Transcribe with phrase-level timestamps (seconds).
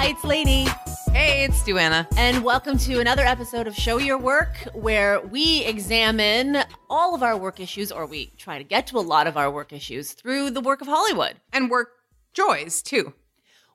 [0.00, 0.64] Hi, it's Lainey.
[1.12, 2.06] Hey, it's Duana.
[2.16, 6.56] And welcome to another episode of Show Your Work, where we examine
[6.88, 9.50] all of our work issues, or we try to get to a lot of our
[9.50, 11.36] work issues through the work of Hollywood.
[11.52, 11.90] And work
[12.32, 13.12] joys, too.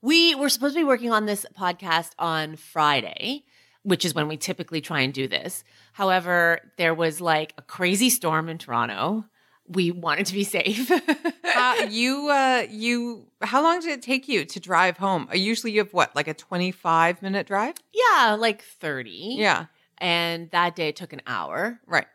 [0.01, 3.43] We were supposed to be working on this podcast on Friday,
[3.83, 5.63] which is when we typically try and do this.
[5.93, 9.25] However, there was like a crazy storm in Toronto.
[9.67, 10.91] We wanted to be safe.
[10.91, 15.27] uh, you, uh, you, how long did it take you to drive home?
[15.31, 17.75] Uh, Usually you have what, like a 25 minute drive?
[17.91, 19.35] yeah, like 30.
[19.39, 19.65] Yeah,
[19.97, 21.79] And that day it took an hour.
[21.87, 22.05] right.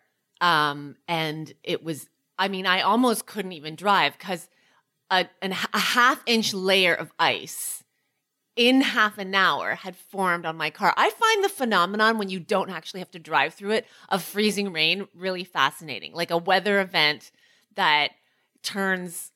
[0.41, 4.49] Um, and it was, I mean, I almost couldn't even drive because
[5.11, 7.83] a, an, a half inch layer of ice
[8.57, 10.95] in half an hour had formed on my car.
[10.97, 14.73] I find the phenomenon when you don't actually have to drive through it of freezing
[14.73, 17.31] rain really fascinating, like a weather event
[17.77, 18.11] that
[18.63, 19.33] turns,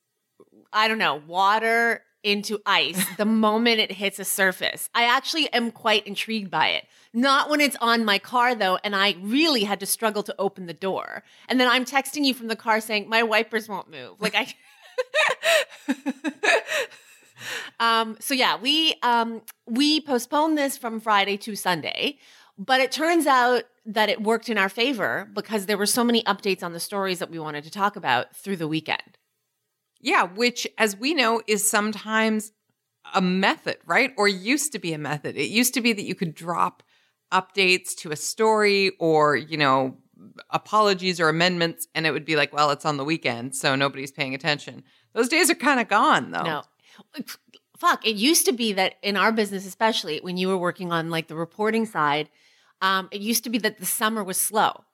[0.73, 4.89] I don't know, water into ice the moment it hits a surface.
[4.95, 6.87] I actually am quite intrigued by it.
[7.13, 10.67] Not when it's on my car though, and I really had to struggle to open
[10.67, 11.23] the door.
[11.49, 14.21] And then I'm texting you from the car saying my wipers won't move.
[14.21, 14.53] Like I
[17.81, 22.19] Um so yeah, we um we postponed this from Friday to Sunday,
[22.59, 26.23] but it turns out that it worked in our favor because there were so many
[26.25, 29.19] updates on the stories that we wanted to talk about through the weekend.
[30.01, 32.53] Yeah, which, as we know, is sometimes
[33.15, 34.13] a method, right?
[34.17, 35.37] Or used to be a method.
[35.37, 36.83] It used to be that you could drop
[37.33, 39.97] updates to a story or, you know,
[40.51, 44.13] apologies or amendments, and it would be like, well, it's on the weekend, so nobody's
[44.13, 44.85] paying attention.
[45.13, 46.43] Those days are kind of gone, though.
[46.43, 46.63] No.
[47.77, 48.07] Fuck.
[48.07, 51.29] It used to be that in our business, especially when you were working on like
[51.29, 52.31] the reporting side,
[52.85, 54.85] um, it used to be that the summer was slow.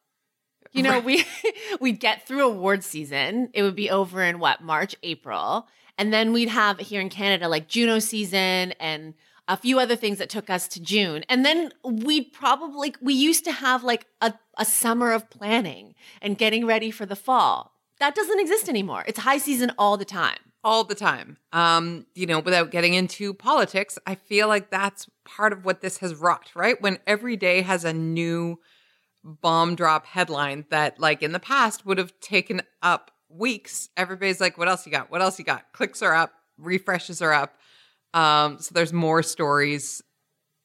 [0.73, 1.05] You know, Right.
[1.05, 1.25] we
[1.81, 3.51] we'd get through award season.
[3.53, 5.67] It would be over in what, March, April.
[5.99, 9.15] And then we'd have here in Canada like Juno season and
[9.49, 11.25] a few other things that took us to June.
[11.29, 16.39] And then we'd probably we used to have like a, a summer of planning and
[16.39, 17.73] getting ready for the fall.
[17.99, 19.03] That doesn't exist anymore.
[19.09, 20.39] It's high season all the time.
[20.63, 21.39] All the time.
[21.53, 25.99] Um, you know, without getting into politics, I feel like that's part of what this
[25.99, 26.81] has wrought, right?
[26.81, 28.59] When every day has a new
[29.25, 33.89] bomb drop headline that, like in the past, would have taken up weeks.
[33.97, 35.11] Everybody's like, what else you got?
[35.11, 35.73] What else you got?
[35.73, 37.55] Clicks are up, refreshes are up.
[38.13, 40.03] Um, so there's more stories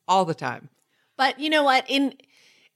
[0.08, 0.70] all the time.
[1.18, 1.86] But you know what?
[1.88, 2.16] In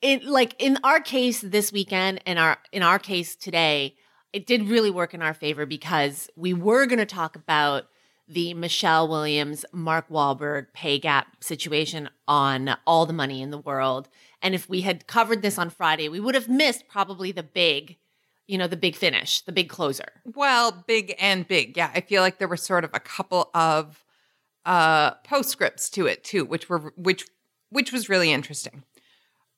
[0.01, 3.95] in like in our case this weekend and our in our case today,
[4.33, 7.85] it did really work in our favor because we were going to talk about
[8.27, 14.07] the Michelle Williams, Mark Wahlberg pay gap situation on All the Money in the World.
[14.41, 17.97] And if we had covered this on Friday, we would have missed probably the big,
[18.47, 20.21] you know, the big finish, the big closer.
[20.25, 21.75] Well, big and big.
[21.75, 24.05] Yeah, I feel like there were sort of a couple of
[24.65, 27.25] uh postscripts to it too, which were which
[27.69, 28.83] which was really interesting.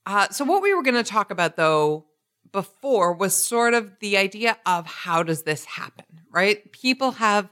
[0.05, 2.05] Uh so what we were going to talk about though
[2.51, 6.71] before was sort of the idea of how does this happen, right?
[6.71, 7.49] People have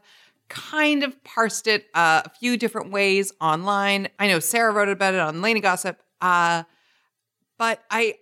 [0.50, 4.10] kind of parsed it uh, a few different ways online.
[4.18, 6.02] I know Sarah wrote about it on Lainey Gossip.
[6.22, 6.64] Uh
[7.60, 8.16] but I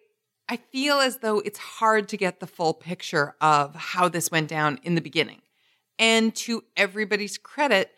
[0.49, 4.49] I feel as though it's hard to get the full picture of how this went
[4.49, 5.41] down in the beginning.
[5.99, 7.91] And to everybody's credit,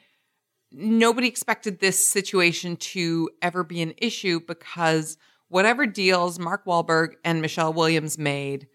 [0.72, 5.18] nobody expected this situation to ever be an issue because
[5.50, 8.68] whatever deals Mark Wahlberg and Michelle Williams made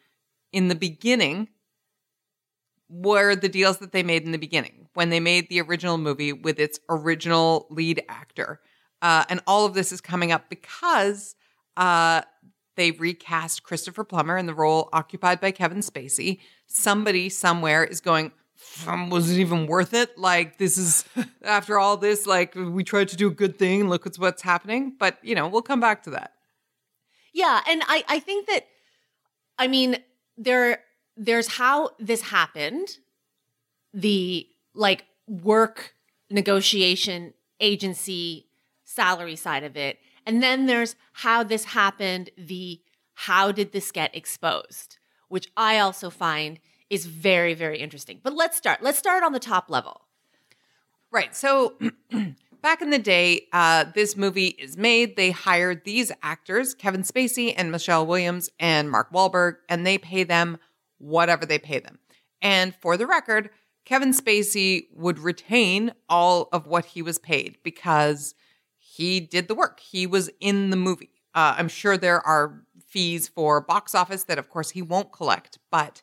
[0.53, 1.49] in the beginning
[2.89, 6.33] were the deals that they made in the beginning when they made the original movie
[6.33, 8.61] with its original lead actor.
[9.03, 11.35] Uh, and all of this is coming up because
[11.77, 12.23] uh,
[12.77, 16.39] they recast Christopher Plummer in the role occupied by Kevin Spacey.
[16.67, 18.33] Somebody somewhere is going,
[18.87, 20.17] "Um, was it even worth it?
[20.17, 21.05] Like, this is,
[21.43, 23.89] after all this, like, we tried to do a good thing.
[23.89, 24.95] Look at what's happening.
[24.99, 26.34] But, you know, we'll come back to that.
[27.35, 28.67] Yeah, and I I think that
[29.59, 29.99] I mean
[30.39, 30.81] there
[31.17, 32.99] there's how this happened,
[33.93, 35.95] the like work
[36.31, 38.47] negotiation agency
[38.85, 42.81] salary side of it, and then there's how this happened, the
[43.15, 44.99] how did this get exposed,
[45.29, 48.21] which I also find is very, very interesting.
[48.23, 48.83] But let's start.
[48.83, 50.03] Let's start on the top level.
[51.11, 51.35] Right.
[51.35, 51.75] So
[52.65, 55.17] back in the day, uh, this movie is made.
[55.17, 60.25] They hired these actors, Kevin Spacey and Michelle Williams and Mark Wahlberg, and they pay
[60.25, 60.57] them
[60.97, 61.99] whatever they pay them.
[62.41, 63.51] And for the record,
[63.85, 68.35] Kevin Spacey would retain all of what he was paid because
[68.79, 69.81] he did the work.
[69.81, 71.11] He was in the movie.
[71.35, 75.59] Uh, I'm sure there are fees for box office that, of course, he won't collect,
[75.71, 76.01] but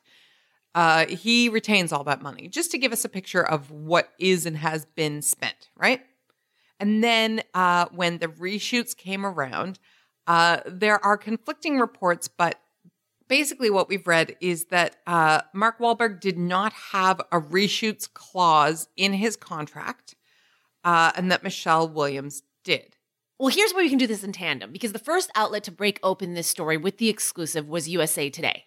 [0.76, 4.46] uh, he retains all that money just to give us a picture of what is
[4.46, 6.02] and has been spent, right?
[6.82, 9.78] And then uh, when the reshoots came around,
[10.26, 12.60] uh, there are conflicting reports, but
[13.28, 18.88] basically what we've read is that uh, Mark Wahlberg did not have a reshoots clause
[18.98, 20.16] in his contract,
[20.84, 22.98] uh, and that Michelle Williams did.
[23.38, 26.00] Well, here's where we can do this in tandem because the first outlet to break
[26.02, 28.66] open this story with the exclusive was USA Today.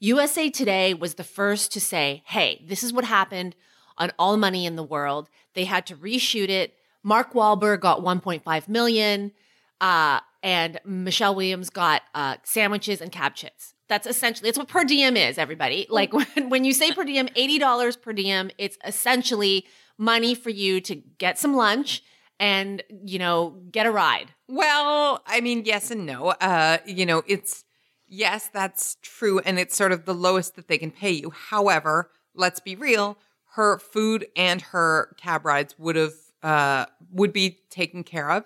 [0.00, 3.54] USA Today was the first to say, hey, this is what happened
[3.96, 5.28] on All Money in the World.
[5.54, 6.74] They had to reshoot it.
[7.02, 9.32] Mark Wahlberg got 1.5 million,
[9.80, 13.74] uh, and Michelle Williams got uh, sandwiches and cab chits.
[13.88, 15.86] That's essentially it's what per diem is, everybody.
[15.90, 19.66] Like when, when you say per diem, $80 per diem, it's essentially
[19.98, 22.02] money for you to get some lunch
[22.40, 27.22] and you know get a ride well i mean yes and no uh you know
[27.26, 27.64] it's
[28.08, 32.10] yes that's true and it's sort of the lowest that they can pay you however
[32.34, 33.16] let's be real
[33.54, 38.44] her food and her cab rides would have uh would be taken care of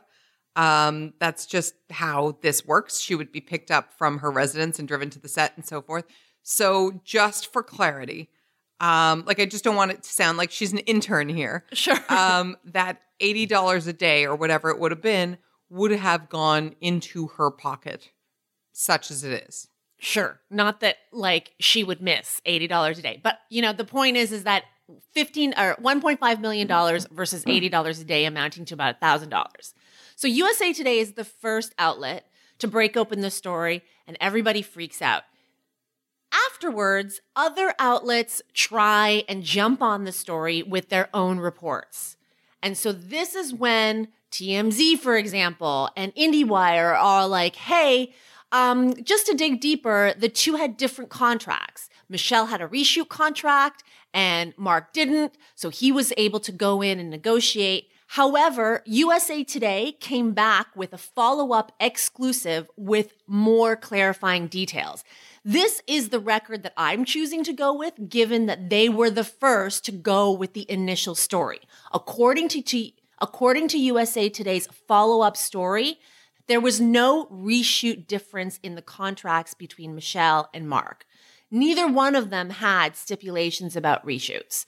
[0.56, 4.88] um that's just how this works she would be picked up from her residence and
[4.88, 6.04] driven to the set and so forth
[6.43, 8.31] so just for clarity
[8.81, 11.64] um, like I just don't want it to sound like she's an intern here.
[11.72, 11.96] Sure.
[12.08, 15.38] Um, that eighty dollars a day or whatever it would have been
[15.69, 18.10] would have gone into her pocket,
[18.72, 19.69] such as it is.
[19.99, 20.40] Sure.
[20.50, 23.20] Not that like she would miss $80 a day.
[23.22, 24.64] But you know, the point is is that
[25.12, 29.74] 15 or 1.5 million dollars versus $80 a day amounting to about $1000.
[30.14, 32.26] So USA Today is the first outlet
[32.58, 35.24] to break open the story and everybody freaks out.
[36.50, 42.16] Afterwards, other outlets try and jump on the story with their own reports.
[42.62, 48.12] And so this is when TMZ, for example, and IndieWire are like, hey,
[48.52, 51.88] um, just to dig deeper, the two had different contracts.
[52.08, 53.82] Michelle had a reshoot contract
[54.16, 57.90] and Mark didn't, so he was able to go in and negotiate.
[58.08, 65.04] However, USA Today came back with a follow up exclusive with more clarifying details.
[65.44, 69.22] This is the record that I'm choosing to go with, given that they were the
[69.22, 71.60] first to go with the initial story.
[71.92, 72.90] According to, to
[73.20, 75.98] according to USA Today's follow-up story,
[76.46, 81.04] there was no reshoot difference in the contracts between Michelle and Mark.
[81.50, 84.66] Neither one of them had stipulations about reshoots.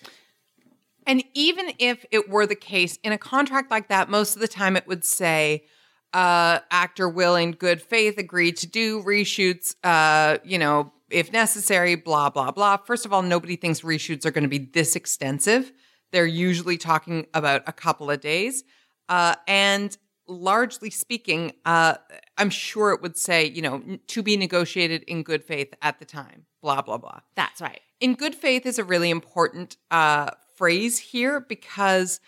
[1.07, 4.49] And even if it were the case in a contract like that, most of the
[4.49, 5.65] time it would say,
[6.13, 11.95] uh, actor will in good faith agree to do reshoots, uh, you know, if necessary,
[11.95, 12.77] blah, blah, blah.
[12.77, 15.73] First of all, nobody thinks reshoots are going to be this extensive.
[16.13, 18.65] They're usually talking about a couple of days.
[19.09, 19.97] Uh, and
[20.29, 21.95] largely speaking, uh,
[22.37, 26.05] I'm sure it would say, you know, to be negotiated in good faith at the
[26.05, 27.21] time, blah, blah, blah.
[27.35, 27.81] That's right.
[28.01, 32.21] In good faith is a really important uh, phrase here because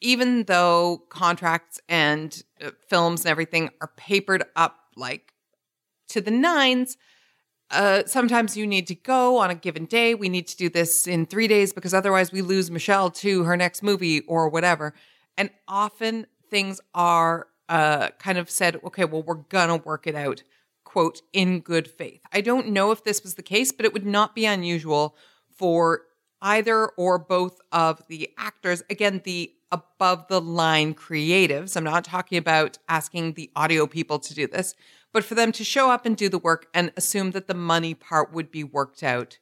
[0.00, 5.34] even though contracts and uh, films and everything are papered up like
[6.08, 6.96] to the nines,
[7.70, 10.14] uh, sometimes you need to go on a given day.
[10.14, 13.56] We need to do this in three days because otherwise we lose Michelle to her
[13.56, 14.94] next movie or whatever.
[15.36, 20.42] And often things are uh, kind of said, okay, well, we're gonna work it out,
[20.84, 22.20] quote, in good faith.
[22.32, 25.16] I don't know if this was the case, but it would not be unusual
[25.56, 26.02] for
[26.42, 31.76] either or both of the actors, again, the above the line creatives.
[31.76, 34.74] I'm not talking about asking the audio people to do this,
[35.12, 37.94] but for them to show up and do the work and assume that the money
[37.94, 39.38] part would be worked out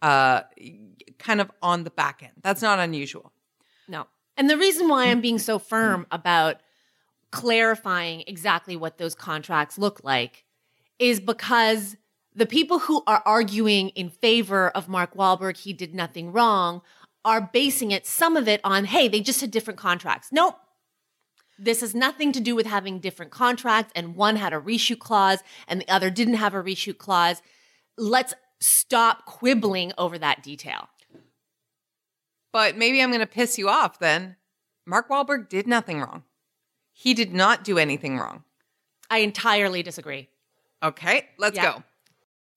[0.00, 0.42] uh,
[1.18, 2.32] kind of on the back end.
[2.40, 3.32] That's not unusual.
[3.88, 4.06] No.
[4.38, 6.62] And the reason why I'm being so firm about
[7.30, 10.44] clarifying exactly what those contracts look like
[10.98, 11.96] is because
[12.34, 16.82] the people who are arguing in favor of Mark Wahlberg, he did nothing wrong,
[17.24, 20.28] are basing it, some of it on, hey, they just had different contracts.
[20.32, 20.56] Nope.
[21.58, 25.40] This has nothing to do with having different contracts and one had a reshoot clause
[25.66, 27.42] and the other didn't have a reshoot clause.
[27.96, 30.88] Let's stop quibbling over that detail.
[32.52, 34.36] But maybe I'm going to piss you off then.
[34.86, 36.22] Mark Wahlberg did nothing wrong.
[37.00, 38.42] He did not do anything wrong.
[39.08, 40.28] I entirely disagree.
[40.82, 41.74] Okay, let's Yeah.
[41.74, 41.82] go.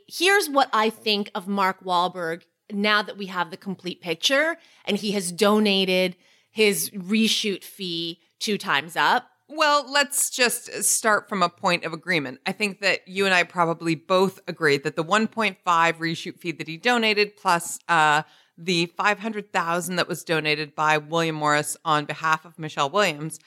[0.07, 4.97] here's what I think of Mark Wahlberg now that we have the complete picture and
[4.97, 6.17] he has donated
[6.49, 9.29] his reshoot fee two times up.
[9.47, 12.39] Well, let's just start from a point of agreement.
[12.45, 16.67] I think that you and I probably both agree that the 1.5 reshoot fee that
[16.67, 18.23] he donated plus uh,
[18.57, 23.39] the 500,000 that was donated by William Morris on behalf of Michelle Williams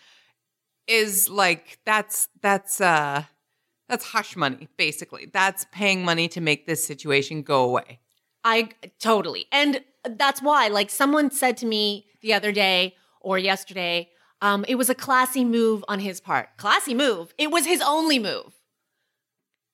[0.86, 3.24] is like that's that's uh
[3.88, 5.30] that's hush money basically.
[5.32, 8.00] That's paying money to make this situation go away.
[8.44, 8.68] I
[9.00, 9.46] totally.
[9.50, 14.10] And that's why, like, someone said to me the other day or yesterday,
[14.42, 16.50] um, it was a classy move on his part.
[16.58, 17.32] Classy move.
[17.38, 18.52] It was his only move.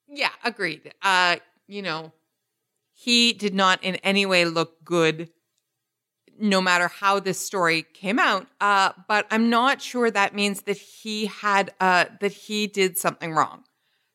[0.08, 0.92] Yeah, agreed.
[1.02, 1.36] Uh,
[1.66, 2.12] you know,
[2.92, 5.30] he did not in any way look good
[6.40, 8.46] no matter how this story came out.
[8.60, 13.32] Uh, but I'm not sure that means that he had uh that he did something
[13.32, 13.64] wrong.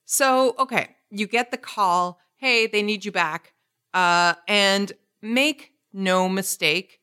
[0.05, 3.53] So, okay, you get the call, hey, they need you back.
[3.93, 4.91] Uh, and
[5.21, 6.99] make no mistake,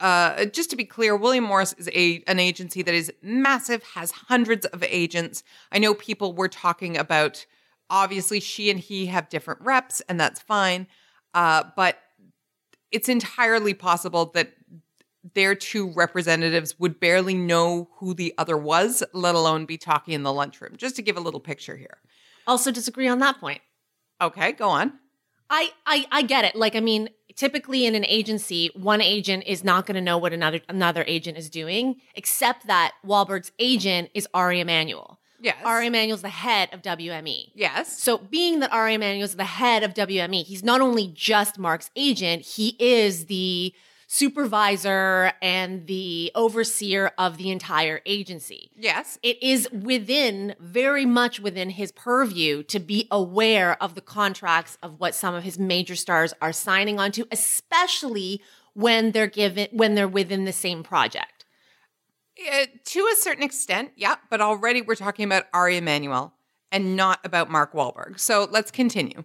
[0.00, 4.10] uh, just to be clear, William Morris is a an agency that is massive, has
[4.10, 5.42] hundreds of agents.
[5.70, 7.44] I know people were talking about.
[7.92, 10.86] Obviously, she and he have different reps, and that's fine.
[11.34, 11.98] Uh, but
[12.92, 14.52] it's entirely possible that
[15.34, 20.22] their two representatives would barely know who the other was, let alone be talking in
[20.22, 20.76] the lunchroom.
[20.76, 21.98] Just to give a little picture here.
[22.46, 23.60] Also, disagree on that point.
[24.20, 24.92] Okay, go on.
[25.48, 26.54] I, I I get it.
[26.54, 30.32] Like I mean, typically in an agency, one agent is not going to know what
[30.32, 35.18] another another agent is doing, except that Wahlberg's agent is Ari Emanuel.
[35.42, 35.56] Yes.
[35.64, 37.52] Ari Emanuel's the head of WME.
[37.54, 38.00] Yes.
[38.00, 41.90] So being that Ari Emanuel is the head of WME, he's not only just Mark's
[41.96, 43.74] agent, he is the
[44.12, 48.68] supervisor and the overseer of the entire agency.
[48.76, 49.20] Yes.
[49.22, 54.98] It is within, very much within his purview to be aware of the contracts of
[54.98, 58.42] what some of his major stars are signing onto, especially
[58.74, 61.44] when they're given when they're within the same project.
[62.52, 66.34] Uh, to a certain extent, yeah, but already we're talking about Ari Emanuel
[66.72, 68.18] and not about Mark Wahlberg.
[68.18, 69.22] So let's continue.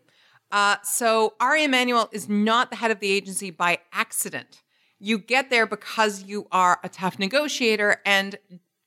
[0.51, 4.61] Uh, so Ari Emanuel is not the head of the agency by accident.
[5.05, 8.01] You get there because you are a tough negotiator.
[8.07, 8.39] And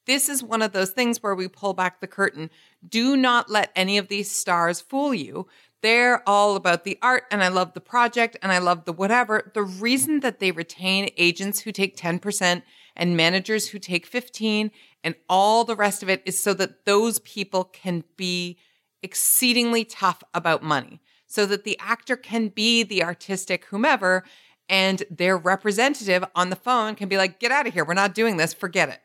[0.04, 2.50] this is one of those things where we pull back the curtain.
[2.86, 5.46] Do not let any of these stars fool you.
[5.80, 9.52] They're all about the art, and I love the project, and I love the whatever.
[9.54, 12.62] The reason that they retain agents who take 10%
[12.96, 14.72] and managers who take 15
[15.04, 18.58] and all the rest of it is so that those people can be
[19.04, 24.24] exceedingly tough about money so that the actor can be the artistic whomever
[24.68, 27.84] and their representative on the phone can be like, get out of here.
[27.84, 28.52] We're not doing this.
[28.52, 29.00] Forget it.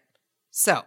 [0.51, 0.83] So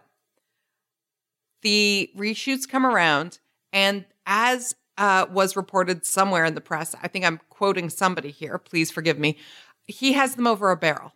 [1.61, 3.39] the reshoots come around,
[3.73, 8.57] and as uh, was reported somewhere in the press, I think I'm quoting somebody here.
[8.57, 9.37] Please forgive me.
[9.85, 11.13] He has them over a barrel.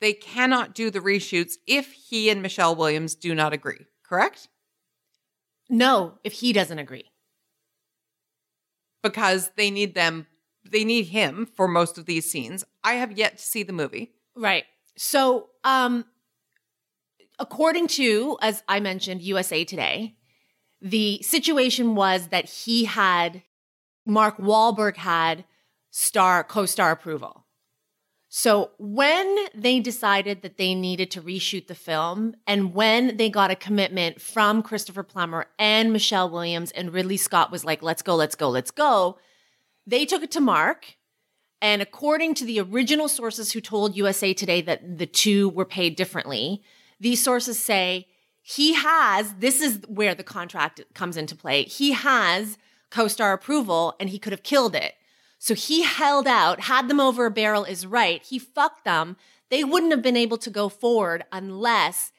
[0.00, 4.48] They cannot do the reshoots if he and Michelle Williams do not agree, correct?
[5.68, 7.10] No, if he doesn't agree.
[9.02, 10.26] Because they need them
[10.70, 12.64] they need him for most of these scenes.
[12.84, 14.12] I have yet to see the movie.
[14.34, 14.64] Right.
[14.96, 16.04] So, um,
[17.38, 20.16] according to, as I mentioned, USA Today,
[20.80, 23.42] the situation was that he had,
[24.04, 25.44] Mark Wahlberg had
[25.90, 27.46] star, co star approval.
[28.28, 33.50] So, when they decided that they needed to reshoot the film, and when they got
[33.50, 38.14] a commitment from Christopher Plummer and Michelle Williams, and Ridley Scott was like, let's go,
[38.14, 39.18] let's go, let's go,
[39.86, 40.96] they took it to Mark.
[41.62, 45.96] And according to the original sources who told USA Today that the two were paid
[45.96, 46.62] differently,
[47.00, 48.08] these sources say
[48.42, 51.64] he has, this is where the contract comes into play.
[51.64, 52.58] He has
[52.90, 54.94] co star approval and he could have killed it.
[55.38, 58.22] So he held out, had them over a barrel is right.
[58.22, 59.16] He fucked them.
[59.50, 62.12] They wouldn't have been able to go forward unless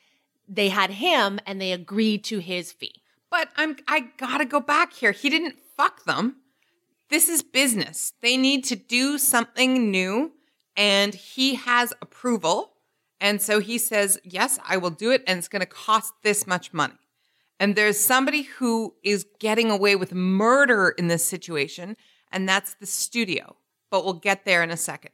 [0.47, 3.01] they had him and they agreed to his fee.
[3.29, 5.11] But I'm I gotta go back here.
[5.11, 6.37] He didn't fuck them.
[7.09, 8.13] This is business.
[8.21, 10.33] They need to do something new,
[10.75, 12.73] and he has approval.
[13.19, 16.45] And so he says, Yes, I will do it, and it's going to cost this
[16.45, 16.95] much money.
[17.59, 21.97] And there's somebody who is getting away with murder in this situation,
[22.31, 23.55] and that's the studio.
[23.89, 25.11] But we'll get there in a second.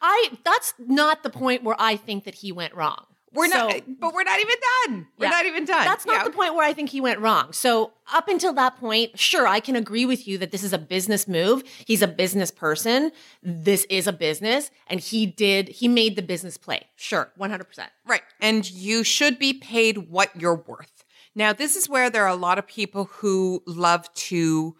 [0.00, 3.06] I that's not the point where I think that he went wrong.
[3.34, 5.06] We're So- not, but we're not even done.
[5.18, 5.30] We're Yeah.
[5.30, 5.84] not even done.
[5.84, 6.24] That's not Yeah.
[6.24, 7.52] the point where I think he went wrong.
[7.52, 10.78] So, up until that point, sure, I can agree with you that this is a
[10.78, 11.62] business move.
[11.86, 13.10] He's a business person.
[13.42, 14.70] This is a business.
[14.86, 16.88] And he did, he made the business play.
[16.96, 17.90] Sure, 100%.
[18.06, 18.22] Right.
[18.40, 21.04] And you should be paid what you're worth.
[21.34, 24.76] Now, this is where there are a lot of people who love to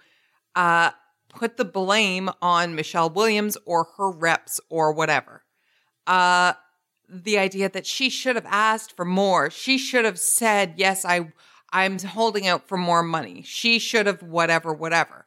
[0.54, 0.90] uh,
[1.30, 5.44] put the blame on Michelle Williams or her reps or whatever.
[6.06, 6.52] Uh,
[7.12, 9.50] the idea that she should have asked for more.
[9.50, 11.32] She should have said, "Yes, I
[11.72, 15.26] I'm holding out for more money." She should have whatever whatever.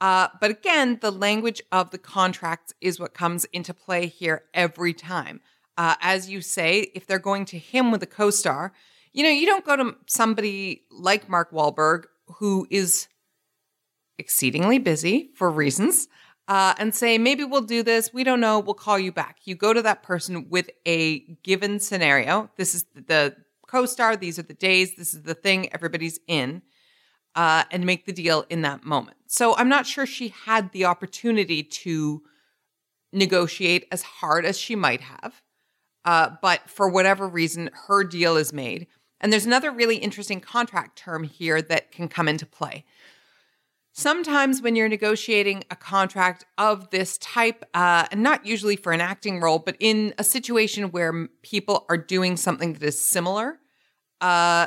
[0.00, 4.92] Uh, but again, the language of the contracts is what comes into play here every
[4.92, 5.40] time.
[5.76, 8.72] Uh, as you say, if they're going to him with a co-star,
[9.12, 12.04] you know, you don't go to somebody like Mark Wahlberg
[12.36, 13.08] who is
[14.18, 16.08] exceedingly busy for reasons
[16.48, 18.12] uh, and say, maybe we'll do this.
[18.12, 18.58] We don't know.
[18.58, 19.38] We'll call you back.
[19.44, 22.50] You go to that person with a given scenario.
[22.56, 23.36] This is the
[23.66, 24.16] co star.
[24.16, 24.96] These are the days.
[24.96, 26.62] This is the thing everybody's in.
[27.34, 29.16] Uh, and make the deal in that moment.
[29.26, 32.22] So I'm not sure she had the opportunity to
[33.12, 35.42] negotiate as hard as she might have.
[36.04, 38.86] Uh, but for whatever reason, her deal is made.
[39.20, 42.84] And there's another really interesting contract term here that can come into play.
[43.96, 49.00] Sometimes, when you're negotiating a contract of this type, uh, and not usually for an
[49.00, 53.60] acting role, but in a situation where people are doing something that is similar,
[54.20, 54.66] uh,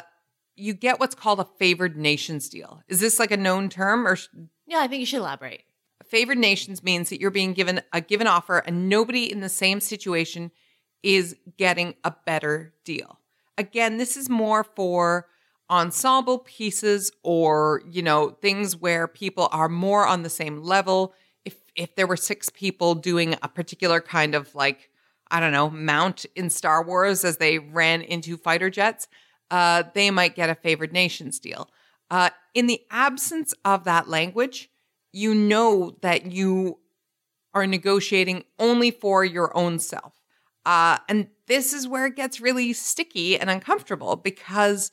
[0.55, 2.81] you get what's called a favored nations deal.
[2.87, 4.17] Is this like a known term, or
[4.65, 5.63] Yeah, I think you should elaborate.
[6.05, 9.81] favored nations means that you're being given a given offer, and nobody in the same
[9.81, 10.51] situation
[11.03, 13.19] is getting a better deal.
[13.57, 15.27] Again, this is more for
[15.69, 21.13] ensemble pieces or, you know, things where people are more on the same level.
[21.45, 24.89] If if there were six people doing a particular kind of like,
[25.29, 29.07] I don't know, mount in Star Wars as they ran into fighter jets,
[29.51, 31.69] uh, they might get a favored nations deal.
[32.09, 34.69] Uh, in the absence of that language,
[35.11, 36.79] you know that you
[37.53, 40.13] are negotiating only for your own self.
[40.65, 44.91] Uh, and this is where it gets really sticky and uncomfortable because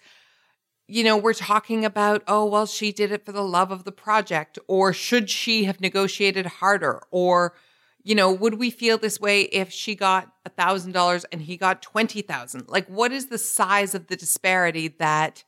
[0.86, 3.92] you know, we're talking about, oh, well, she did it for the love of the
[3.92, 7.02] project, or should she have negotiated harder?
[7.10, 7.54] Or,
[8.02, 11.56] you know, would we feel this way if she got a thousand dollars and he
[11.56, 12.68] got twenty thousand?
[12.68, 15.44] Like, what is the size of the disparity that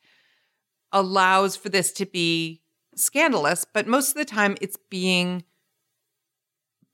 [0.91, 2.63] allows for this to be
[2.95, 3.67] scandalous?
[3.71, 5.45] But most of the time, it's being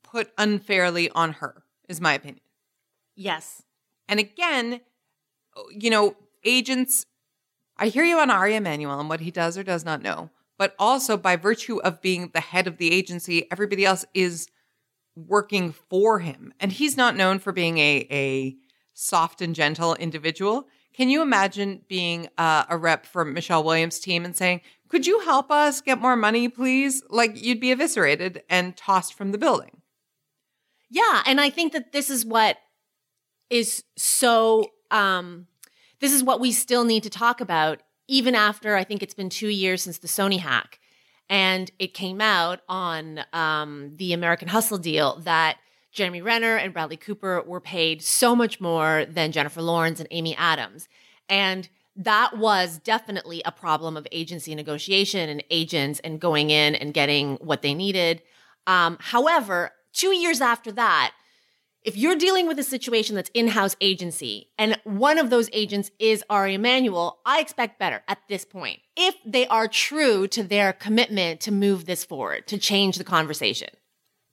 [0.03, 2.41] put unfairly on her, is my opinion.
[3.15, 3.63] Yes.
[4.09, 4.81] And again,
[5.71, 7.05] you know, agents
[7.77, 10.75] I hear you on Ari Emanuel and what he does or does not know, but
[10.77, 14.47] also by virtue of being the head of the agency, everybody else is
[15.15, 16.53] working for him.
[16.59, 18.55] And he's not known for being a, a
[18.93, 20.67] soft and gentle individual.
[20.93, 25.21] Can you imagine being uh, a rep for Michelle Williams' team and saying, Could you
[25.21, 27.03] help us get more money, please?
[27.09, 29.81] Like you'd be eviscerated and tossed from the building.
[30.89, 32.57] Yeah, and I think that this is what
[33.49, 35.47] is so um
[36.03, 39.29] this is what we still need to talk about even after I think it's been
[39.29, 40.79] 2 years since the Sony hack
[41.29, 45.57] and it came out on um the American Hustle deal that
[45.93, 50.35] Jeremy Renner and Bradley Cooper were paid so much more than Jennifer Lawrence and Amy
[50.35, 50.89] Adams.
[51.29, 56.93] And that was definitely a problem of agency negotiation and agents and going in and
[56.93, 58.23] getting what they needed.
[58.65, 61.13] Um, however, two years after that,
[61.83, 66.23] if you're dealing with a situation that's in-house agency and one of those agents is
[66.29, 68.79] Ari Emanuel, I expect better at this point.
[68.95, 73.69] If they are true to their commitment to move this forward, to change the conversation.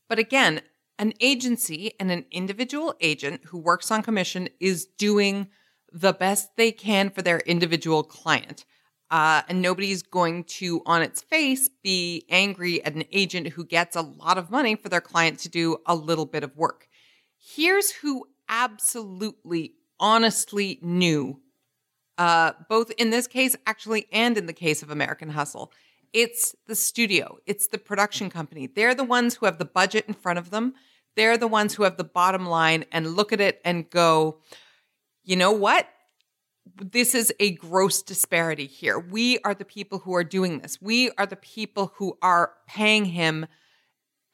[0.08, 0.62] But again,
[0.98, 5.48] an agency and an individual agent who works on commission is doing
[5.92, 8.64] the best they can for their individual client.
[9.10, 13.96] Uh, and nobody's going to, on its face, be angry at an agent who gets
[13.96, 16.86] a lot of money for their client to do a little bit of work.
[17.40, 21.40] Here's who absolutely, honestly knew,
[22.18, 25.72] uh, both in this case, actually, and in the case of American Hustle.
[26.12, 28.66] It's the studio, it's the production company.
[28.66, 30.74] They're the ones who have the budget in front of them.
[31.16, 34.40] They're the ones who have the bottom line and look at it and go,
[35.24, 35.88] you know what?
[36.76, 38.98] This is a gross disparity here.
[38.98, 40.80] We are the people who are doing this.
[40.80, 43.46] We are the people who are paying him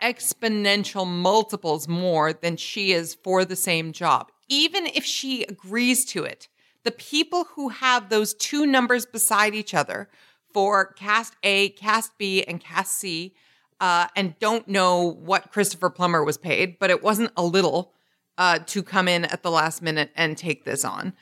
[0.06, 4.30] exponential multiples more than she is for the same job.
[4.48, 6.46] Even if she agrees to it,
[6.84, 10.08] the people who have those two numbers beside each other
[10.54, 13.34] for cast A, cast B, and cast C,
[13.80, 17.92] uh, and don't know what Christopher Plummer was paid, but it wasn't a little
[18.38, 21.14] uh, to come in at the last minute and take this on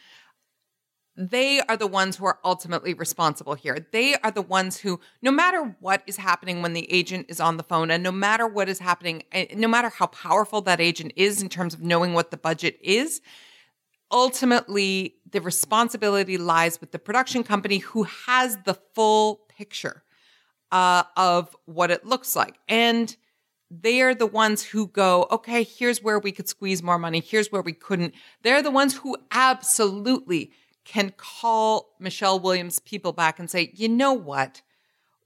[1.16, 3.86] they are the ones who are ultimately responsible here.
[3.92, 7.56] They are the ones who, no matter what is happening when the agent is on
[7.56, 9.22] the phone, and no matter what is happening,
[9.54, 13.20] no matter how powerful that agent is in terms of knowing what the budget is,
[14.10, 20.02] ultimately the responsibility lies with the production company who has the full picture
[20.72, 22.56] uh, of what it looks like.
[22.68, 23.14] And
[23.70, 27.20] they're the ones who go, okay, here's where we could squeeze more money.
[27.20, 28.14] Here's where we couldn't.
[28.42, 30.52] They're the ones who absolutely
[30.84, 34.62] can call Michelle Williams people back and say, you know what?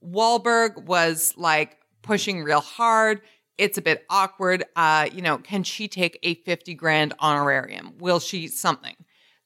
[0.03, 3.21] Wahlberg was like pushing real hard.
[3.57, 4.63] It's a bit awkward.
[4.75, 7.97] Uh, you know, can she take a 50 grand honorarium?
[7.99, 8.95] Will she something?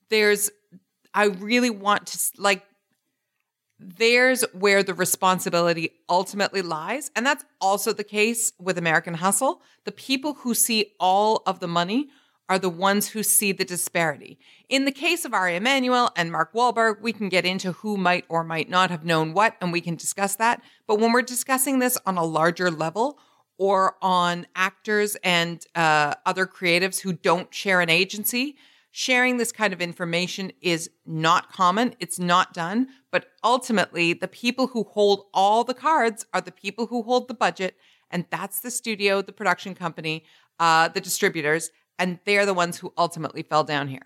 [0.10, 0.52] There's,
[1.14, 2.64] I really want to, like,
[3.80, 7.12] there's where the responsibility ultimately lies.
[7.16, 9.62] And that's also the case with American Hustle.
[9.86, 12.10] The people who see all of the money
[12.50, 14.38] are the ones who see the disparity.
[14.70, 18.26] In the case of Ari Emanuel and Mark Wahlberg, we can get into who might
[18.30, 20.62] or might not have known what, and we can discuss that.
[20.88, 23.18] But when we're discussing this on a larger level,
[23.58, 28.58] or on actors and uh, other creatives who don't share an agency,
[28.92, 31.96] sharing this kind of information is not common.
[32.00, 32.88] It's not done.
[33.12, 37.34] But ultimately, the people who hold all the cards are the people who hold the
[37.34, 37.78] budget.
[38.12, 40.26] And that's the studio, the production company,
[40.60, 41.72] uh, the distributors.
[42.00, 44.02] And they're the ones who ultimately fell down here.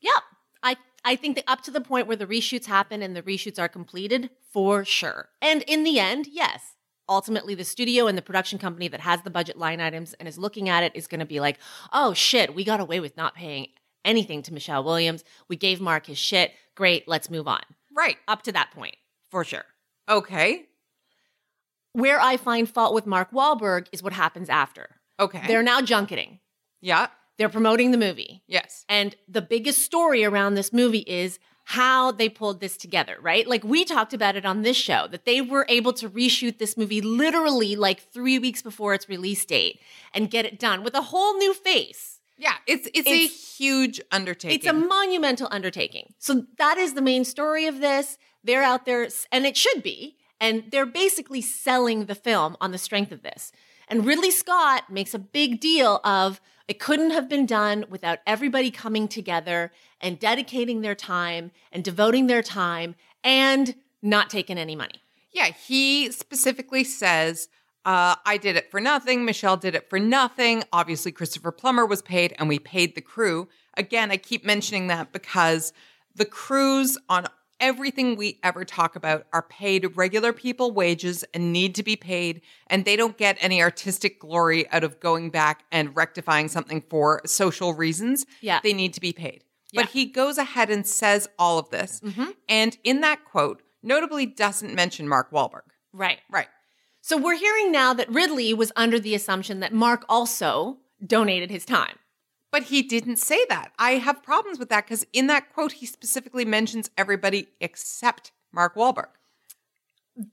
[0.00, 0.22] Yep.
[0.62, 3.58] I I think that up to the point where the reshoots happen and the reshoots
[3.58, 5.28] are completed, for sure.
[5.40, 6.74] And in the end, yes,
[7.08, 10.38] ultimately the studio and the production company that has the budget line items and is
[10.38, 11.58] looking at it is going to be like,
[11.92, 13.68] oh shit, we got away with not paying
[14.04, 15.22] anything to Michelle Williams.
[15.48, 16.52] We gave Mark his shit.
[16.74, 17.62] Great, let's move on.
[17.96, 18.16] Right.
[18.26, 18.96] Up to that point,
[19.30, 19.64] for sure.
[20.08, 20.66] Okay.
[21.92, 24.88] Where I find fault with Mark Wahlberg is what happens after.
[25.18, 25.42] Okay.
[25.46, 26.40] They're now junketing.
[26.80, 27.08] yeah.
[27.38, 28.42] They're promoting the movie.
[28.46, 28.84] Yes.
[28.88, 33.46] And the biggest story around this movie is how they pulled this together, right?
[33.46, 36.76] Like we talked about it on this show that they were able to reshoot this
[36.76, 39.78] movie literally like 3 weeks before its release date
[40.12, 42.20] and get it done with a whole new face.
[42.38, 42.54] Yeah.
[42.66, 44.56] It's it's, a huge undertaking.
[44.56, 46.14] It's a monumental undertaking.
[46.18, 48.16] So that is the main story of this.
[48.42, 52.78] They're out there and it should be, and they're basically selling the film on the
[52.78, 53.52] strength of this.
[53.88, 58.70] And Ridley Scott makes a big deal of it couldn't have been done without everybody
[58.70, 65.02] coming together and dedicating their time and devoting their time and not taking any money.
[65.32, 67.48] Yeah, he specifically says,
[67.84, 69.24] uh, I did it for nothing.
[69.24, 70.62] Michelle did it for nothing.
[70.72, 73.48] Obviously, Christopher Plummer was paid, and we paid the crew.
[73.74, 75.72] Again, I keep mentioning that because
[76.14, 77.26] the crews on
[77.60, 82.40] everything we ever talk about are paid regular people wages and need to be paid,
[82.68, 87.20] and they don't get any artistic glory out of going back and rectifying something for
[87.26, 88.26] social reasons.
[88.40, 88.60] Yeah.
[88.62, 89.44] They need to be paid.
[89.72, 89.82] Yeah.
[89.82, 92.00] But he goes ahead and says all of this.
[92.04, 92.34] Mhm.
[92.48, 95.62] And in that quote, notably doesn't mention Mark Wahlberg.
[95.92, 96.20] Right.
[96.30, 96.48] Right.
[97.00, 101.64] So we're hearing now that Ridley was under the assumption that Mark also donated his
[101.64, 101.98] time.
[102.50, 103.72] But he didn't say that.
[103.78, 108.74] I have problems with that because in that quote, he specifically mentions everybody except Mark
[108.74, 109.08] Wahlberg.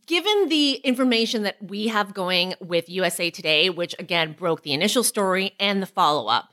[0.07, 5.03] Given the information that we have going with USA Today, which again broke the initial
[5.03, 6.49] story and the follow-up,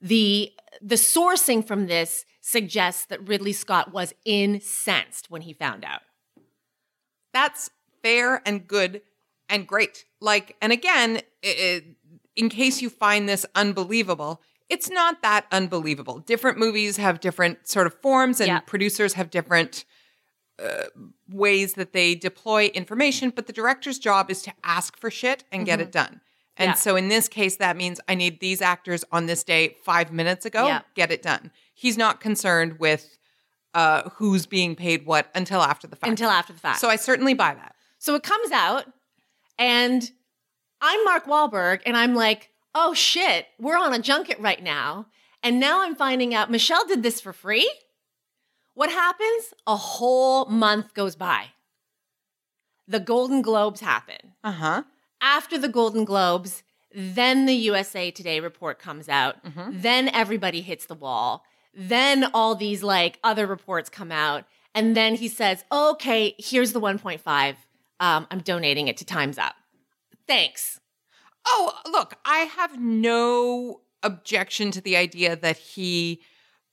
[0.00, 6.00] the the sourcing from this suggests that Ridley Scott was incensed when he found out.
[7.32, 7.70] That's
[8.02, 9.02] fair and good
[9.48, 10.06] and great.
[10.20, 11.82] Like, and again, i- i-
[12.34, 14.40] in case you find this unbelievable,
[14.72, 16.18] it's not that unbelievable.
[16.20, 18.60] Different movies have different sort of forms, and Yeah.
[18.60, 19.84] producers have different
[20.62, 20.84] uh,
[21.28, 23.30] ways that they deploy information.
[23.30, 26.20] But the director's job is to ask for shit and get it done.
[26.56, 26.74] And Yeah.
[26.74, 30.44] so in this case, that means I need these actors on this day five minutes
[30.46, 30.66] ago.
[30.66, 30.82] Yeah.
[30.94, 31.50] Get it done.
[31.74, 33.18] He's not concerned with
[33.74, 36.10] uh, who's being paid what until after the fact.
[36.10, 36.78] Until after the fact.
[36.78, 37.74] So I certainly buy that.
[37.98, 38.84] So it comes out,
[39.58, 40.10] and
[40.82, 45.06] I'm Mark Wahlberg, and I'm like, oh shit, we're on a junket right now.
[45.42, 47.70] And now I'm finding out Michelle did this for free.
[48.74, 49.52] What happens?
[49.66, 51.46] A whole month goes by.
[52.88, 54.34] The Golden Globes happen.
[54.42, 54.82] Uh huh.
[55.20, 56.62] After the Golden Globes,
[56.94, 59.42] then the USA Today report comes out.
[59.44, 59.82] Mhm.
[59.82, 61.44] Then everybody hits the wall.
[61.74, 64.44] Then all these like other reports come out.
[64.74, 67.56] And then he says, okay, here's the 1.5.
[68.00, 69.54] Um, I'm donating it to Time's Up.
[70.26, 70.80] Thanks.
[71.46, 76.20] Oh, look, I have no objection to the idea that he,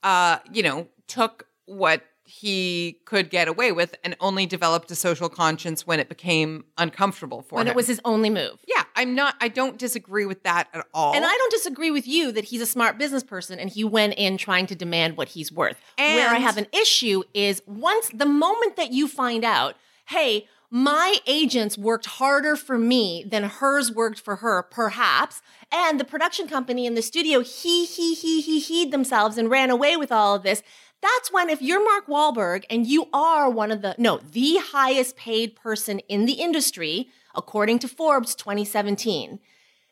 [0.04, 5.30] uh, you know, took what he could get away with and only developed a social
[5.30, 7.70] conscience when it became uncomfortable for when him.
[7.70, 8.60] When it was his only move.
[8.68, 9.34] yeah, I'm not.
[9.42, 11.16] I don't disagree with that at all.
[11.16, 14.14] And I don't disagree with you that he's a smart business person and he went
[14.14, 15.78] in trying to demand what he's worth.
[15.98, 21.18] Where I have an issue is once the moment that you find out, hey, my
[21.26, 26.86] agents worked harder for me than hers worked for her, perhaps, and the production company
[26.86, 30.44] and the studio he he he he heed themselves and ran away with all of
[30.44, 30.62] this.
[31.02, 35.16] That's when if you're Mark Wahlberg and you are one of the no, the highest
[35.16, 39.40] paid person in the industry according to Forbes 2017,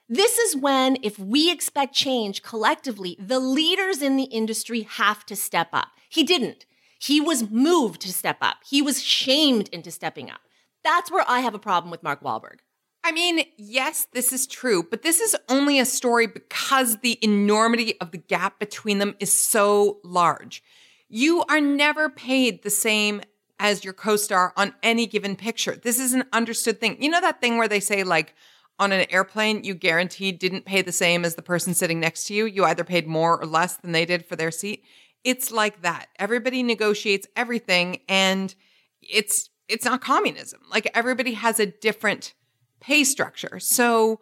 [0.09, 5.35] This is when, if we expect change collectively, the leaders in the industry have to
[5.35, 5.89] step up.
[6.09, 6.65] He didn't.
[6.99, 8.57] He was moved to step up.
[8.67, 10.41] He was shamed into stepping up.
[10.87, 12.59] That's where I have a problem with Mark Wahlberg.
[13.03, 17.99] I mean, yes, this is true, but this is only a story because the enormity
[17.99, 20.63] of the gap between them is so large.
[21.09, 23.21] You are never paid the same
[23.59, 25.75] as your co star on any given picture.
[25.75, 26.95] This is an understood thing.
[27.03, 28.33] You know that thing where they say, like,
[28.79, 32.33] on an airplane, you guaranteed didn't pay the same as the person sitting next to
[32.33, 32.45] you.
[32.45, 34.85] You either paid more or less than they did for their seat.
[35.25, 36.07] It's like that.
[36.17, 38.55] Everybody negotiates everything and
[39.01, 40.61] it's it's not communism.
[40.71, 42.33] Like everybody has a different
[42.79, 43.59] pay structure.
[43.59, 44.21] So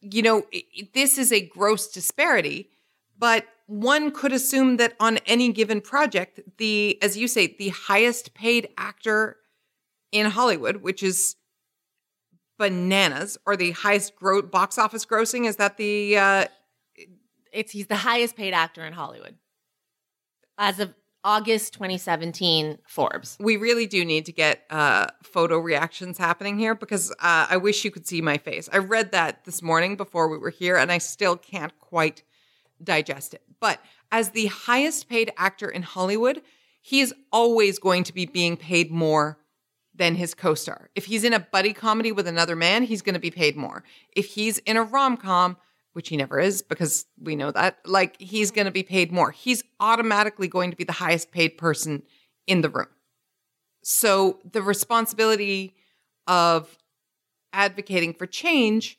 [0.00, 2.70] you know, it, this is a gross disparity,
[3.18, 8.34] but one could assume that on any given project, the as you say, the highest
[8.34, 9.36] paid actor
[10.10, 11.36] in Hollywood, which is
[12.58, 16.44] bananas, or the highest gro- box office grossing, is that the uh,
[17.52, 19.36] It's he's the highest paid actor in Hollywood.
[20.58, 23.36] As of August 2017, Forbes.
[23.40, 27.84] we really do need to get uh, photo reactions happening here because uh, I wish
[27.84, 28.68] you could see my face.
[28.72, 32.22] I read that this morning before we were here, and I still can't quite
[32.82, 33.42] digest it.
[33.60, 33.80] But
[34.10, 36.40] as the highest paid actor in Hollywood,
[36.80, 39.38] he is always going to be being paid more
[39.94, 40.88] than his co star.
[40.94, 43.84] If he's in a buddy comedy with another man, he's going to be paid more.
[44.16, 45.58] If he's in a rom com,
[45.92, 49.30] which he never is because we know that, like he's going to be paid more.
[49.30, 52.02] He's automatically going to be the highest paid person
[52.46, 52.88] in the room.
[53.82, 55.74] So the responsibility
[56.26, 56.78] of
[57.52, 58.98] advocating for change,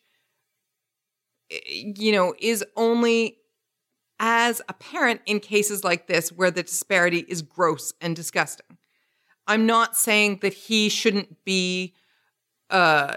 [1.51, 1.59] eh,
[1.95, 3.37] you know, is only
[4.19, 8.77] as apparent in cases like this where the disparity is gross and disgusting.
[9.47, 11.95] I'm not saying that he shouldn't be
[12.69, 13.15] uh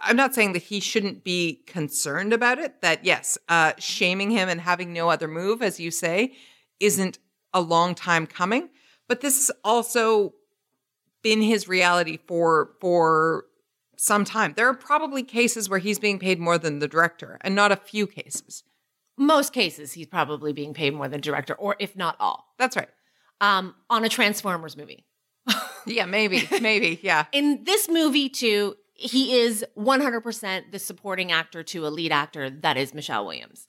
[0.00, 4.48] I'm not saying that he shouldn't be concerned about it that yes, uh shaming him
[4.48, 6.34] and having no other move as you say
[6.80, 7.18] isn't
[7.52, 8.68] a long time coming,
[9.08, 10.34] but this has also
[11.22, 13.44] been his reality for for
[13.96, 14.54] some time.
[14.56, 17.76] There are probably cases where he's being paid more than the director and not a
[17.76, 18.62] few cases.
[19.16, 22.54] Most cases, he's probably being paid more than director, or if not all.
[22.56, 22.88] That's right.
[23.40, 25.04] Um, on a Transformers movie.
[25.86, 27.24] Yeah, maybe, maybe, yeah.
[27.32, 32.76] In this movie, too, he is 100% the supporting actor to a lead actor that
[32.76, 33.66] is Michelle Williams.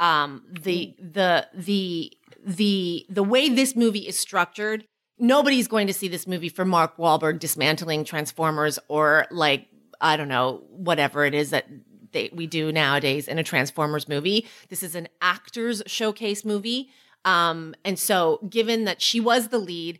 [0.00, 2.12] Um, the the the
[2.46, 4.86] the the way this movie is structured,
[5.18, 9.66] nobody's going to see this movie for Mark Wahlberg dismantling Transformers or like
[10.00, 11.66] I don't know whatever it is that
[12.12, 14.46] they, we do nowadays in a Transformers movie.
[14.68, 16.90] This is an actors showcase movie,
[17.24, 19.98] um, and so given that she was the lead,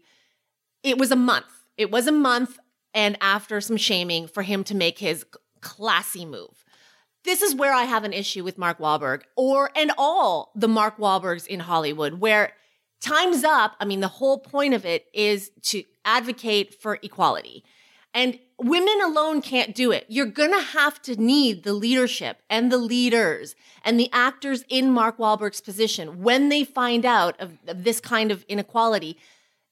[0.84, 1.64] it was a month.
[1.76, 2.60] It was a month,
[2.98, 5.24] and after some shaming, for him to make his
[5.60, 6.64] classy move.
[7.22, 10.98] This is where I have an issue with Mark Wahlberg, or and all the Mark
[10.98, 12.54] Wahlbergs in Hollywood, where
[13.00, 13.76] time's up.
[13.78, 17.62] I mean, the whole point of it is to advocate for equality.
[18.14, 20.04] And women alone can't do it.
[20.08, 24.90] You're going to have to need the leadership and the leaders and the actors in
[24.90, 29.18] Mark Wahlberg's position when they find out of, of this kind of inequality.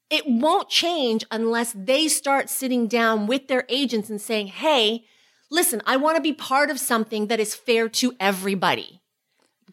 [0.09, 5.03] It won't change unless they start sitting down with their agents and saying, hey,
[5.51, 9.01] listen, I want to be part of something that is fair to everybody.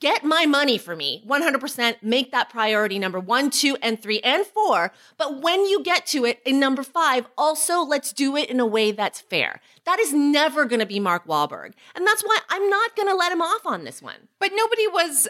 [0.01, 2.03] Get my money for me, 100%.
[2.03, 4.93] Make that priority number one, two, and three, and four.
[5.17, 8.67] But when you get to it in number five, also let's do it in a
[8.67, 9.61] way that's fair.
[9.85, 11.75] That is never going to be Mark Wahlberg.
[11.95, 14.29] And that's why I'm not going to let him off on this one.
[14.41, 15.29] But nobody was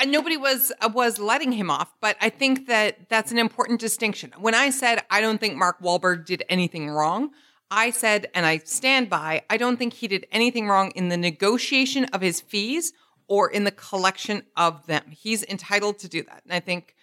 [0.00, 3.80] uh, nobody was uh, was letting him off, but I think that that's an important
[3.80, 4.32] distinction.
[4.38, 7.30] When I said I don't think Mark Wahlberg did anything wrong,
[7.70, 11.16] I said and I stand by, I don't think he did anything wrong in the
[11.16, 12.92] negotiation of his fees
[13.26, 15.02] or in the collection of them.
[15.10, 16.42] He's entitled to do that.
[16.44, 16.94] And I think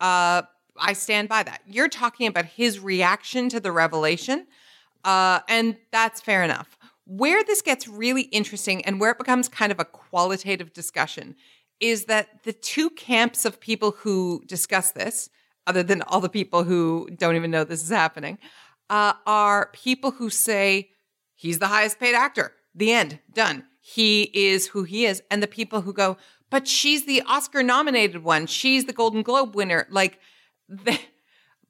[0.00, 0.42] uh,
[0.78, 1.62] I stand by that.
[1.66, 4.46] You're talking about his reaction to the revelation,
[5.04, 6.76] uh, and that's fair enough.
[7.06, 11.36] Where this gets really interesting and where it becomes kind of a qualitative discussion
[11.80, 15.28] is that the two camps of people who discuss this,
[15.66, 18.38] other than all the people who don't even know this is happening,
[18.88, 20.90] uh, are people who say
[21.34, 22.52] he's the highest paid actor.
[22.74, 23.64] The end, done.
[23.80, 25.22] He is who he is.
[25.30, 26.16] And the people who go,
[26.50, 28.46] but she's the Oscar nominated one.
[28.46, 29.86] She's the Golden Globe winner.
[29.90, 30.18] Like,
[30.68, 30.98] the,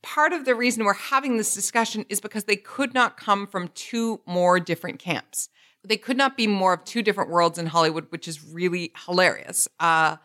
[0.03, 3.69] part of the reason we're having this discussion is because they could not come from
[3.75, 5.49] two more different camps.
[5.87, 9.69] They could not be more of two different worlds in Hollywood, which is really hilarious.
[9.79, 10.17] Uh,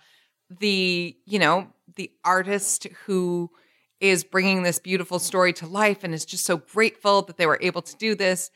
[0.60, 3.50] the, you know, the artist who
[4.00, 7.60] is bringing this beautiful story to life and is just so grateful that they were
[7.62, 8.50] able to do this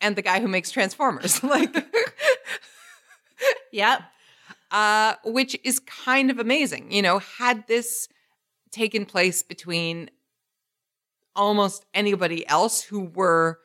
[0.00, 1.74] and the guy who makes transformers like
[3.72, 4.00] Yep.
[4.70, 6.90] uh, which is kind of amazing.
[6.90, 8.08] You know, had this
[8.72, 10.10] taken place between
[11.34, 13.58] almost anybody else who were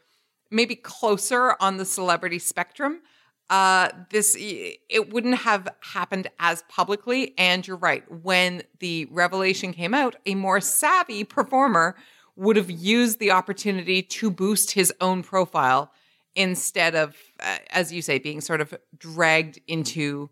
[0.51, 3.01] maybe closer on the celebrity spectrum,
[3.49, 7.33] uh, this it wouldn't have happened as publicly.
[7.37, 11.95] And you're right, when the revelation came out, a more savvy performer
[12.35, 15.91] would have used the opportunity to boost his own profile
[16.35, 20.29] instead of, uh, as you say, being sort of dragged into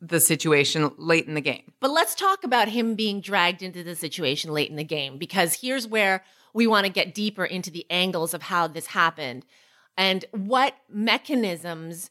[0.00, 1.72] the situation late in the game.
[1.80, 5.54] But let's talk about him being dragged into the situation late in the game because
[5.54, 9.44] here's where we want to get deeper into the angles of how this happened
[9.96, 12.10] and what mechanisms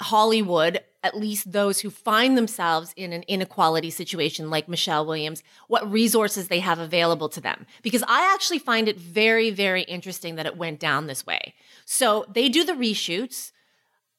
[0.00, 5.90] Hollywood, at least those who find themselves in an inequality situation like Michelle Williams, what
[5.90, 7.66] resources they have available to them.
[7.82, 11.54] Because I actually find it very, very interesting that it went down this way.
[11.84, 13.52] So they do the reshoots,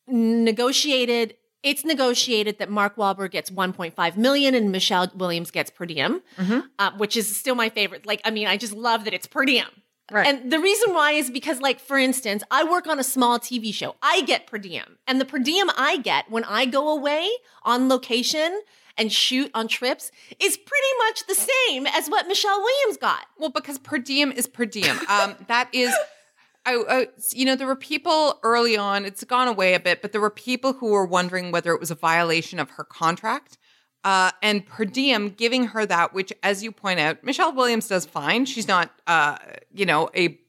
[0.08, 1.36] negotiated.
[1.62, 6.22] It's negotiated that Mark Wahlberg gets 1.5 million and Michelle Williams gets per diem,
[6.80, 8.06] uh, which is still my favorite.
[8.06, 9.68] Like, I mean, I just love that it's per diem.
[10.12, 10.26] Right.
[10.26, 13.74] And the reason why is because, like, for instance, I work on a small TV
[13.74, 13.96] show.
[14.02, 14.98] I get per diem.
[15.06, 17.30] And the per diem I get when I go away
[17.64, 18.62] on location
[18.98, 23.26] and shoot on trips is pretty much the same as what Michelle Williams got.
[23.38, 24.98] Well, because per diem is per diem.
[25.08, 25.94] Um, that is,
[26.66, 29.06] I, I, you know, there were people early on.
[29.06, 31.92] It's gone away a bit, but there were people who were wondering whether it was
[31.92, 33.58] a violation of her contract.
[34.04, 38.06] Uh, and per diem giving her that, which, as you point out, Michelle Williams does
[38.06, 38.46] fine.
[38.46, 39.38] She's not, uh,
[39.74, 40.40] you know, a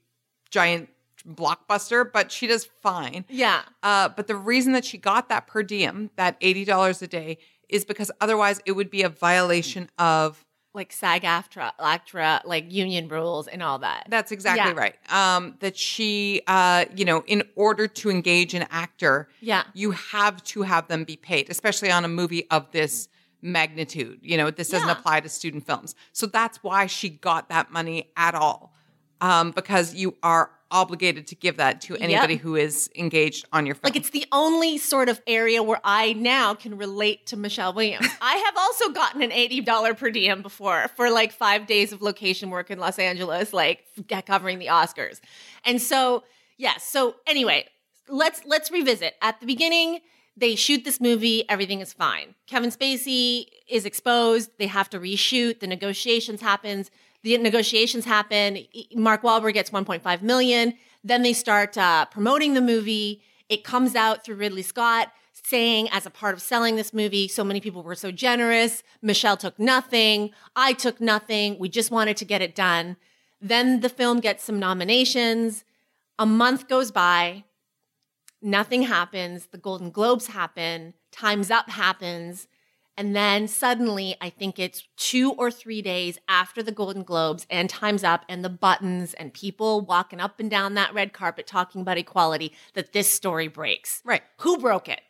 [0.51, 0.89] giant
[1.29, 3.25] blockbuster, but she does fine.
[3.29, 3.63] Yeah.
[3.83, 7.39] Uh, but the reason that she got that per diem, that eighty dollars a day,
[7.69, 13.09] is because otherwise it would be a violation of Like SAG AFTRA, ACTRA, like union
[13.09, 14.07] rules and all that.
[14.09, 14.79] That's exactly Yeah.
[14.79, 14.95] right.
[15.13, 19.65] Um, that she, uh, you know, in order to engage an actor, Yeah.
[19.75, 23.09] you have to have them be paid, especially on a movie of this
[23.43, 24.21] magnitude.
[24.23, 24.93] You know, this doesn't Yeah.
[24.97, 28.73] apply to student films, so that's why she got that money at all,
[29.21, 33.75] um, because you are obligated to give that to anybody who is engaged on your
[33.75, 33.91] phone.
[33.91, 38.09] Like it's the only sort of area where I now can relate to Michelle Williams.
[38.21, 42.51] I have also gotten an $80 per diem before for like five days of location
[42.51, 43.85] work in Los Angeles, like
[44.27, 45.21] covering the Oscars.
[45.65, 46.25] And so,
[46.57, 46.85] yes.
[46.85, 47.67] so anyway,
[48.09, 49.15] let's let's revisit.
[49.23, 50.01] At the beginning,
[50.37, 52.35] they shoot this movie, everything is fine.
[52.47, 56.91] Kevin Spacey is exposed, they have to reshoot, the negotiations happens.
[57.23, 58.67] The negotiations happen.
[58.95, 60.75] Mark Wahlberg gets 1.5 million.
[61.05, 63.23] Then they start uh, promoting the movie.
[63.49, 65.13] It comes out through Ridley Scott
[65.45, 68.83] saying, as a part of selling this movie, so many people were so generous.
[69.03, 70.31] Michelle took nothing.
[70.55, 71.59] I took nothing.
[71.59, 72.97] We just wanted to get it done.
[73.41, 75.65] Then the film gets some nominations.
[76.19, 77.45] A month goes by.
[78.43, 79.47] Nothing happens.
[79.47, 80.95] The Golden Globes happen.
[81.11, 82.47] Time's Up happens.
[82.97, 87.71] And then suddenly, I think it's two or three days after the Golden Globes and
[87.71, 91.81] Time's Up and the buttons and people walking up and down that red carpet talking
[91.81, 94.03] about equality, that this story breaks.
[94.05, 94.23] Right.
[94.41, 95.01] Who broke it?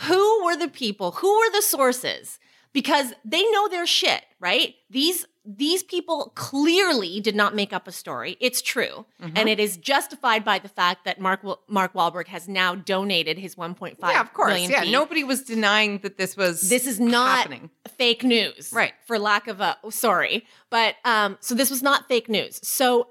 [0.00, 1.12] Who were the people?
[1.12, 2.38] Who were the sources?
[2.74, 4.74] Because they know their shit, right?
[4.90, 8.36] These these people clearly did not make up a story.
[8.40, 12.74] It's true, and it is justified by the fact that Mark Mark Wahlberg has now
[12.74, 14.68] donated his 1.5 yeah, of course.
[14.68, 14.90] Yeah, fee.
[14.92, 17.70] nobody was denying that this was This is not happening.
[17.96, 18.92] fake news, Right.
[19.06, 22.58] For lack of a oh, sorry, but um, so this was not fake news.
[22.66, 23.08] So,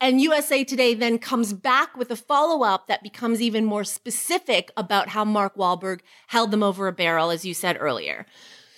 [0.00, 4.70] and USA Today then comes back with a follow up that becomes even more specific
[4.76, 8.24] about how Mark Wahlberg held them over a barrel, as you said earlier.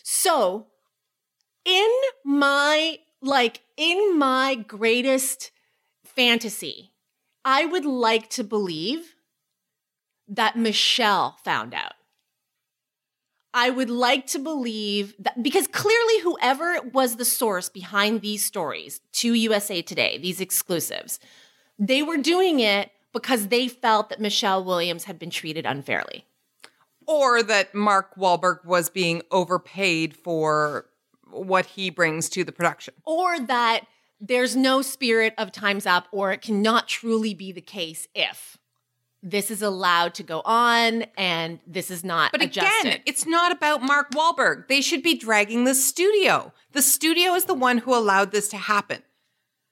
[0.06, 0.66] So,
[1.64, 1.90] in
[2.24, 5.50] my like in my greatest
[6.04, 6.92] fantasy,
[7.42, 9.14] I would like to believe
[10.28, 11.94] that Michelle found out.
[13.54, 19.00] I would like to believe that because clearly, whoever was the source behind these stories
[19.12, 21.18] to USA Today, these exclusives,
[21.78, 26.26] they were doing it because they felt that Michelle Williams had been treated unfairly.
[27.06, 30.86] Or that Mark Wahlberg was being overpaid for
[31.30, 32.94] what he brings to the production.
[33.04, 33.80] or that
[34.20, 38.56] there's no spirit of time's up, or it cannot truly be the case if
[39.22, 42.88] this is allowed to go on and this is not But adjusted.
[42.88, 44.68] again, it's not about Mark Wahlberg.
[44.68, 46.52] They should be dragging the studio.
[46.72, 49.02] The studio is the one who allowed this to happen.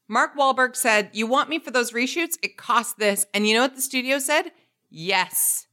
[0.08, 2.36] Mark Wahlberg said, You want me for those reshoots?
[2.42, 3.26] It costs this.
[3.32, 4.52] And you know what the studio said?
[4.90, 5.66] Yes.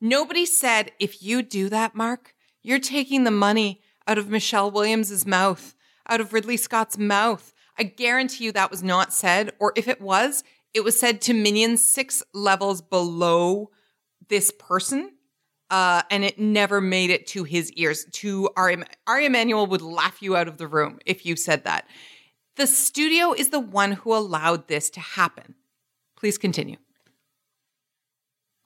[0.00, 5.26] Nobody said, If you do that, Mark, you're taking the money out of Michelle Williams's
[5.26, 5.74] mouth,
[6.08, 7.52] out of Ridley Scott's mouth.
[7.78, 9.52] I guarantee you that was not said.
[9.58, 10.44] Or if it was,
[10.74, 13.70] it was said to minions six levels below
[14.28, 15.12] this person
[15.70, 18.04] uh, and it never made it to his ears.
[18.12, 21.86] To Ari, Ari Emanuel would laugh you out of the room if you said that.
[22.56, 25.54] The studio is the one who allowed this to happen.
[26.16, 26.76] Please continue.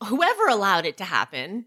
[0.06, 1.66] Whoever allowed it to happen,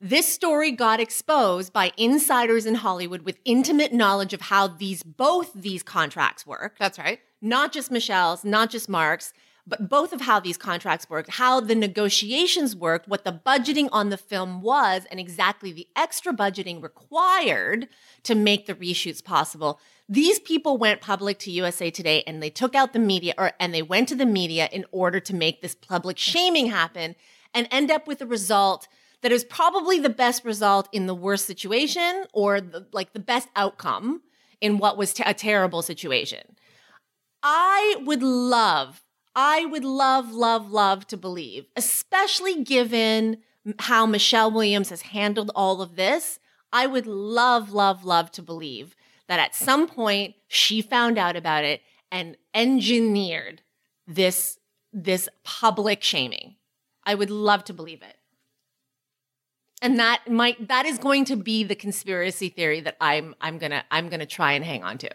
[0.00, 5.52] this story got exposed by insiders in Hollywood with intimate knowledge of how these both
[5.54, 6.76] these contracts work.
[6.78, 7.20] That's right.
[7.40, 9.32] Not just Michelle's, not just Mark's,
[9.66, 14.10] but both of how these contracts worked, how the negotiations worked, what the budgeting on
[14.10, 17.86] the film was, and exactly the extra budgeting required
[18.24, 19.78] to make the reshoots possible.
[20.08, 23.72] These people went public to USA Today and they took out the media or and
[23.72, 27.14] they went to the media in order to make this public shaming happen
[27.54, 28.88] and end up with a result
[29.22, 33.48] that is probably the best result in the worst situation or the, like the best
[33.54, 34.22] outcome
[34.60, 36.56] in what was a terrible situation.
[37.42, 39.02] I would love
[39.34, 43.38] I would love, love, love to believe, especially given
[43.78, 46.38] how Michelle Williams has handled all of this.
[46.72, 48.94] I would love, love, love to believe
[49.28, 51.80] that at some point she found out about it
[52.10, 53.62] and engineered
[54.06, 54.58] this,
[54.92, 56.56] this public shaming.
[57.04, 58.16] I would love to believe it.
[59.80, 63.84] And that might that is going to be the conspiracy theory that I'm I'm gonna
[63.90, 65.10] I'm gonna try and hang on to.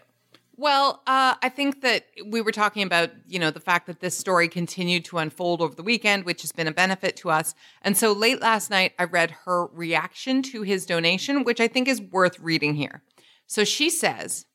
[0.60, 4.18] Well, uh, I think that we were talking about, you know, the fact that this
[4.18, 7.54] story continued to unfold over the weekend, which has been a benefit to us.
[7.80, 11.86] And so late last night, I read her reaction to his donation, which I think
[11.86, 13.02] is worth reading here.
[13.46, 14.46] So she says,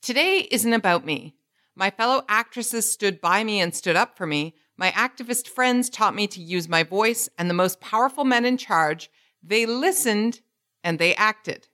[0.00, 1.36] Today isn't about me.
[1.76, 4.54] My fellow actresses stood by me and stood up for me.
[4.76, 8.56] My activist friends taught me to use my voice, and the most powerful men in
[8.56, 9.10] charge,
[9.42, 10.40] they listened
[10.82, 11.68] and they acted.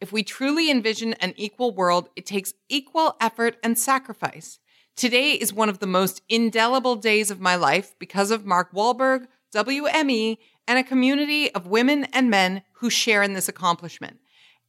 [0.00, 4.58] If we truly envision an equal world, it takes equal effort and sacrifice.
[4.96, 9.26] Today is one of the most indelible days of my life because of Mark Wahlberg,
[9.54, 14.18] WME, and a community of women and men who share in this accomplishment.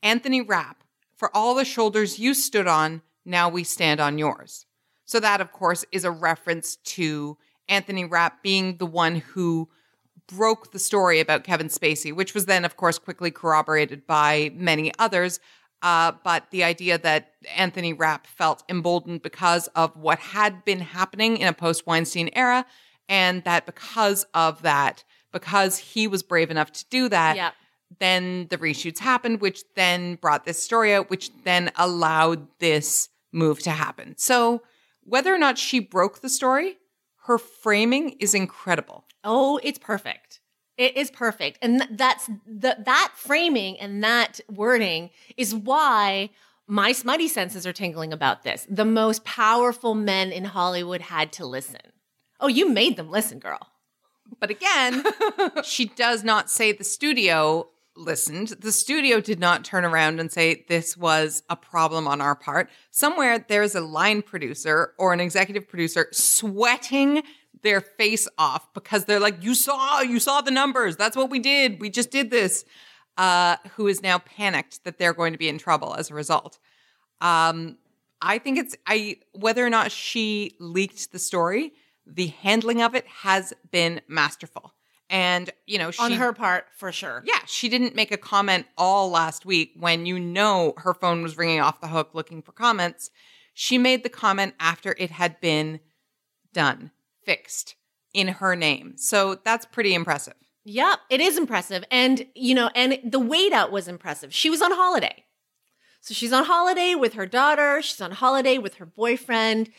[0.02, 0.84] Anthony Rapp,
[1.16, 4.66] for all the shoulders you stood on, now we stand on yours.
[5.06, 7.38] So, that, of course, is a reference to
[7.68, 9.70] Anthony Rapp being the one who
[10.28, 14.92] broke the story about Kevin Spacey, which was then, of course, quickly corroborated by many
[15.00, 15.40] others.
[15.82, 21.36] Uh, but the idea that Anthony Rapp felt emboldened because of what had been happening
[21.38, 22.66] in a post Weinstein era,
[23.10, 27.36] and that because of that, because he was brave enough to do that,
[28.00, 33.60] then the reshoots happened, which then brought this story out, which then allowed this move
[33.64, 34.16] to happen.
[34.18, 34.62] So,
[35.06, 36.78] whether or not she broke the story,
[37.26, 39.06] her framing is incredible.
[39.24, 40.40] Oh, it's perfect.
[40.78, 41.60] It is perfect.
[41.62, 46.32] And that's the that framing and that wording is why
[46.68, 48.66] my smutty senses are tingling about this.
[48.70, 51.82] The most powerful men in Hollywood had to listen.
[52.40, 53.60] Oh, you made them listen, girl.
[54.40, 55.04] But again,
[55.64, 58.50] she does not say the studio listened.
[58.60, 62.70] The studio did not turn around and say this was a problem on our part.
[62.92, 67.24] Somewhere there's a line producer or an executive producer sweating
[67.62, 70.98] their face off because they're like, you saw, you saw the numbers.
[70.98, 71.80] That's what we did.
[71.80, 72.66] We just did this.
[73.16, 76.58] Uh, who is now panicked that they're going to be in trouble as a result.
[77.22, 77.78] Um,
[78.24, 81.74] I think it's I whether or not she leaked the story,
[82.08, 84.74] the handling of it has been masterful.
[85.10, 87.24] And you know, she On her part, for sure.
[87.26, 91.38] yeah, she didn't make a comment all last week when you know her phone was
[91.38, 93.12] ringing off the hook looking for comments.
[93.54, 95.80] She made the comment after it had been
[96.54, 96.92] done,
[97.24, 97.76] fixed
[98.14, 98.94] in her name.
[98.98, 100.34] So that's pretty impressive.
[100.66, 101.84] Yep, it is impressive.
[101.92, 104.34] And, you know, and the wait out was impressive.
[104.34, 105.26] She was on holiday.
[106.00, 109.70] So she's on holiday with her daughter, she's on holiday with her boyfriend.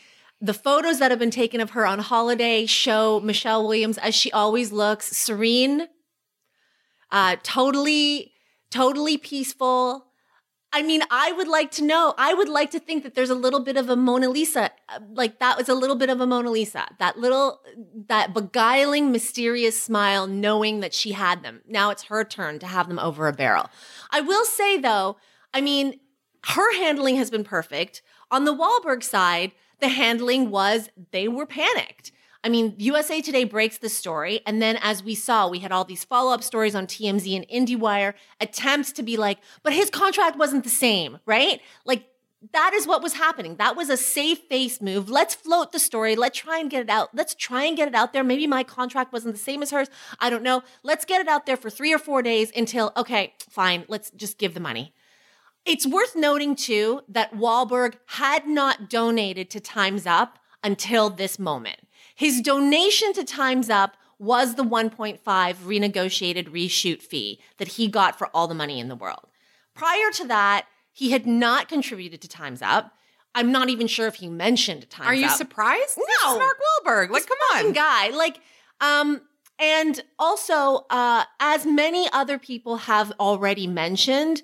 [0.41, 4.31] The photos that have been taken of her on holiday show Michelle Williams as she
[4.31, 5.87] always looks serene,
[7.11, 8.33] uh, totally,
[8.69, 10.07] totally peaceful.
[10.73, 13.35] I mean, I would like to know, I would like to think that there's a
[13.35, 16.27] little bit of a Mona Lisa, uh, like that was a little bit of a
[16.27, 17.61] Mona Lisa, that little,
[18.09, 21.61] that beguiling, mysterious smile, knowing that she had them.
[21.65, 23.69] Now it's her turn to have them over a barrel.
[24.11, 25.15] I will say though,
[25.53, 26.01] I mean,
[26.43, 28.01] her handling has been perfect.
[28.29, 32.11] On the Wahlberg side, the handling was they were panicked.
[32.43, 34.41] I mean, USA Today breaks the story.
[34.45, 37.67] And then, as we saw, we had all these follow up stories on TMZ and
[37.67, 41.59] IndieWire, attempts to be like, but his contract wasn't the same, right?
[41.85, 42.05] Like,
[42.53, 43.55] that is what was happening.
[43.55, 45.09] That was a safe face move.
[45.09, 46.15] Let's float the story.
[46.15, 47.09] Let's try and get it out.
[47.15, 48.23] Let's try and get it out there.
[48.23, 49.89] Maybe my contract wasn't the same as hers.
[50.19, 50.61] I don't know.
[50.83, 54.37] Let's get it out there for three or four days until, okay, fine, let's just
[54.37, 54.93] give the money.
[55.65, 61.77] It's worth noting too that Wahlberg had not donated to Time's Up until this moment.
[62.15, 68.27] His donation to Time's Up was the 1.5 renegotiated reshoot fee that he got for
[68.33, 69.27] all the money in the world.
[69.73, 72.93] Prior to that, he had not contributed to Time's Up.
[73.33, 75.35] I'm not even sure if he mentioned Time's Are you Up.
[75.35, 75.99] surprised?
[76.23, 76.37] No.
[76.37, 77.09] Mark Wahlberg.
[77.09, 77.73] Like, come on.
[77.73, 78.09] guy.
[78.09, 78.39] Like,
[78.79, 79.21] um,
[79.59, 84.41] and also, uh, as many other people have already mentioned,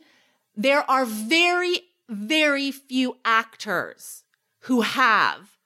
[0.56, 4.24] there are very, very few actors
[4.62, 5.58] who have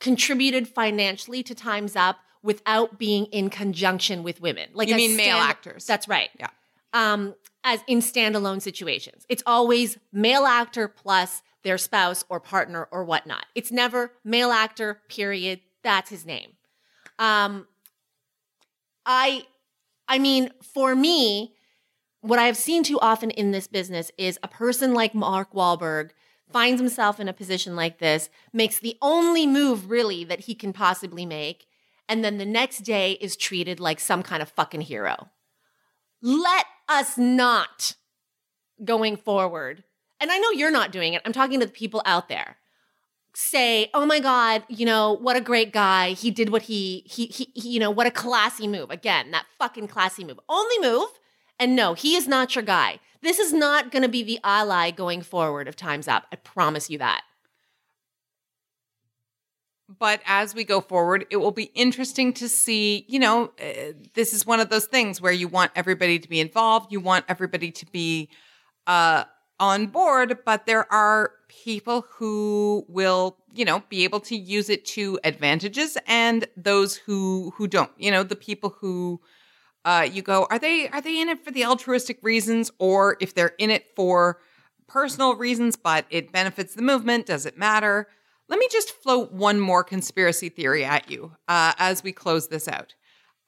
[0.00, 4.68] contributed financially to Time's Up without being in conjunction with women.
[4.74, 5.86] Like, You mean male actors.
[5.86, 6.30] That's right.
[6.38, 6.48] Yeah.
[6.92, 13.04] Um, as in standalone situations, it's always male actor plus their spouse or partner or
[13.04, 13.46] whatnot.
[13.54, 15.00] It's never male actor.
[15.08, 15.60] Period.
[15.84, 16.52] That's his name.
[17.20, 17.68] Um,
[19.06, 19.46] I,
[20.08, 21.54] I mean, for me,
[22.22, 26.10] what I've seen too often in this business is a person like Mark Wahlberg
[26.50, 30.72] finds himself in a position like this, makes the only move really that he can
[30.72, 31.66] possibly make,
[32.08, 35.30] and then the next day is treated like some kind of fucking hero.
[36.20, 37.96] Let us not
[38.84, 39.82] going forward.
[40.20, 41.22] And I know you're not doing it.
[41.24, 42.56] I'm talking to the people out there.
[43.34, 46.10] Say, "Oh my god, you know, what a great guy.
[46.10, 49.46] He did what he he he, he you know, what a classy move." Again, that
[49.58, 50.38] fucking classy move.
[50.48, 51.08] Only move.
[51.62, 52.98] And no, he is not your guy.
[53.20, 56.26] This is not going to be the ally going forward of Time's Up.
[56.32, 57.22] I promise you that.
[59.88, 63.04] But as we go forward, it will be interesting to see.
[63.06, 66.40] You know, uh, this is one of those things where you want everybody to be
[66.40, 68.28] involved, you want everybody to be
[68.88, 69.22] uh,
[69.60, 74.84] on board, but there are people who will, you know, be able to use it
[74.86, 77.92] to advantages, and those who who don't.
[77.98, 79.20] You know, the people who
[79.84, 83.34] uh, you go, are they are they in it for the altruistic reasons, or if
[83.34, 84.40] they're in it for
[84.86, 87.26] personal reasons, but it benefits the movement?
[87.26, 88.08] Does it matter?
[88.48, 92.68] Let me just float one more conspiracy theory at you uh, as we close this
[92.68, 92.94] out.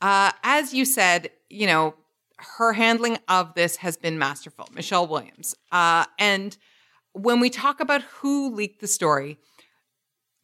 [0.00, 1.94] Uh, as you said, you know,
[2.38, 5.54] her handling of this has been masterful, Michelle Williams.
[5.70, 6.56] Uh, and
[7.12, 9.38] when we talk about who leaked the story,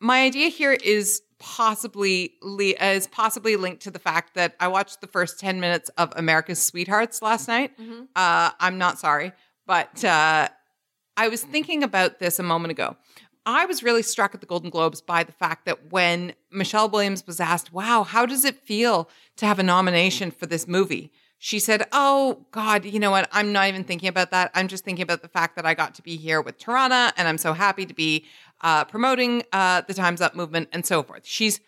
[0.01, 5.01] my idea here is possibly le- is possibly linked to the fact that I watched
[5.01, 7.73] the first ten minutes of America's Sweethearts last night.
[8.15, 9.33] Uh, I'm not sorry,
[9.67, 10.49] but uh,
[11.17, 12.97] I was thinking about this a moment ago.
[13.47, 17.27] I was really struck at the Golden Globes by the fact that when Michelle Williams
[17.27, 21.11] was asked, "Wow, how does it feel to have a nomination for this movie?"
[21.43, 23.31] She said, "Oh God, you know what?
[23.33, 24.51] I'm not even thinking about that.
[24.55, 27.27] I'm just thinking about the fact that I got to be here with Tarana, and
[27.27, 28.27] I'm so happy to be
[28.63, 31.61] uh, promoting uh, the Times Up movement and so forth." She's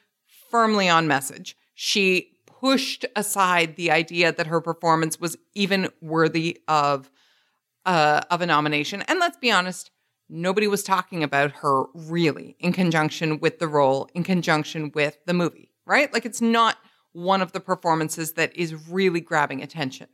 [0.51, 1.57] firmly on message.
[1.75, 7.11] She pushed aside the idea that her performance was even worthy of
[7.85, 9.03] uh, of a nomination.
[9.03, 9.91] And let's be honest,
[10.29, 15.35] nobody was talking about her really in conjunction with the role, in conjunction with the
[15.35, 16.13] movie, right?
[16.13, 16.77] Like it's not
[17.13, 20.09] one of the performances that is really grabbing attention.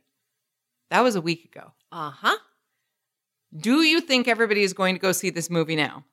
[0.89, 1.73] That was a week ago.
[1.91, 2.37] Uh huh.
[3.55, 6.05] Do you think everybody is going to go see this movie now?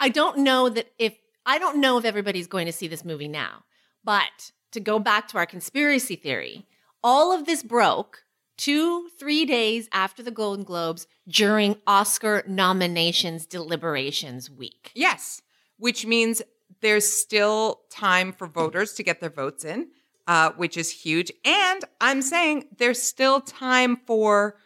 [0.00, 3.28] I don't know that if I don't know if everybody's going to see this movie
[3.28, 3.64] now.
[4.04, 6.66] But to go back to our conspiracy theory,
[7.02, 8.24] all of this broke
[8.56, 14.92] two, three days after the Golden Globes during Oscar nominations deliberations week.
[14.94, 15.42] Yes,
[15.78, 16.42] which means
[16.80, 19.88] there's still time for voters to get their votes in,
[20.26, 21.32] uh, which is huge.
[21.44, 24.56] And I'm saying there's still time for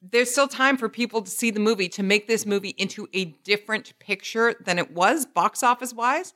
[0.00, 3.26] there's still time for people to see the movie to make this movie into a
[3.44, 6.32] different picture than it was box office wise.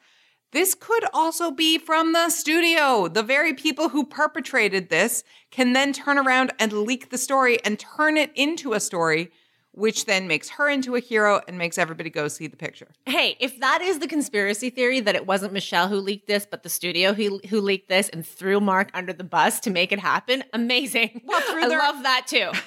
[0.53, 3.09] This could also be from the studio.
[3.09, 7.79] The very people who perpetrated this can then turn around and leak the story and
[7.79, 9.31] turn it into a story,
[9.71, 12.89] which then makes her into a hero and makes everybody go see the picture.
[13.07, 16.63] Hey, if that is the conspiracy theory that it wasn't Michelle who leaked this, but
[16.65, 20.01] the studio who, who leaked this and threw Mark under the bus to make it
[20.01, 21.23] happen, amazing.
[21.25, 22.51] Well, I their- love that too.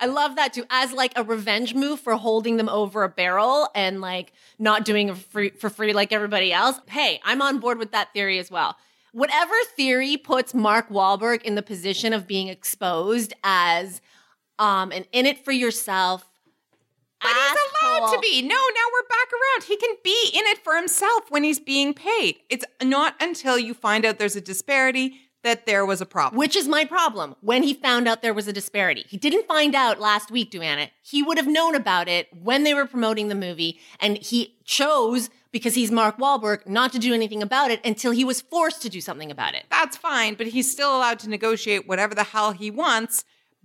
[0.00, 3.68] I love that too, as like a revenge move for holding them over a barrel
[3.74, 6.80] and like not doing it free, for free like everybody else.
[6.88, 8.76] Hey, I'm on board with that theory as well.
[9.12, 14.00] Whatever theory puts Mark Wahlberg in the position of being exposed as
[14.58, 16.28] um, an in it for yourself.
[17.20, 18.42] But he's allowed to be.
[18.42, 19.64] No, now we're back around.
[19.68, 22.38] He can be in it for himself when he's being paid.
[22.50, 26.38] It's not until you find out there's a disparity that there was a problem.
[26.38, 29.04] Which is my problem when he found out there was a disparity.
[29.08, 30.90] He didn't find out last week, Duana.
[31.02, 35.30] He would have known about it when they were promoting the movie, and he chose,
[35.50, 38.88] because he's Mark Wahlberg, not to do anything about it until he was forced to
[38.88, 39.64] do something about it.
[39.70, 43.24] That's fine, but he's still allowed to negotiate whatever the hell he wants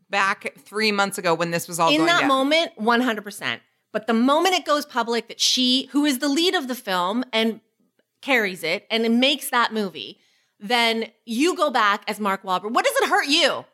[0.09, 2.27] back three months ago when this was all In that down.
[2.27, 3.59] moment, 100%.
[3.91, 7.23] But the moment it goes public that she, who is the lead of the film
[7.31, 7.61] and
[8.21, 10.19] carries it and it makes that movie,
[10.59, 12.71] then you go back as Mark Wahlberg.
[12.71, 13.65] What does it hurt you?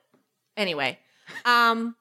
[0.55, 0.99] Anyway,
[1.45, 1.95] um,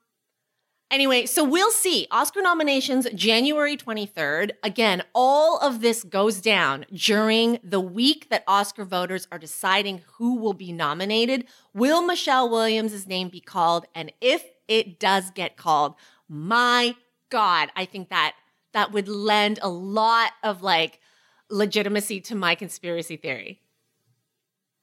[0.91, 2.07] anyway, so we'll see.
[2.11, 4.51] Oscar nominations January 23rd.
[4.63, 10.37] Again, all of this goes down during the week that Oscar voters are deciding who
[10.37, 11.47] will be nominated.
[11.73, 13.87] Will Michelle Williams' name be called?
[13.95, 15.95] And if it does get called,
[16.29, 16.95] my
[17.31, 18.35] God, I think that
[18.73, 21.01] that would lend a lot of like
[21.49, 23.62] legitimacy to my conspiracy theory.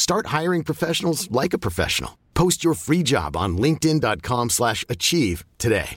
[0.00, 2.16] Start hiring professionals like a professional.
[2.32, 5.94] Post your free job on linkedin.com/achieve slash achieve today.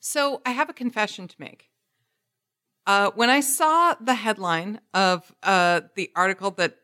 [0.00, 1.70] So I have a confession to make.
[2.84, 6.78] Uh, when I saw the headline of uh, the article that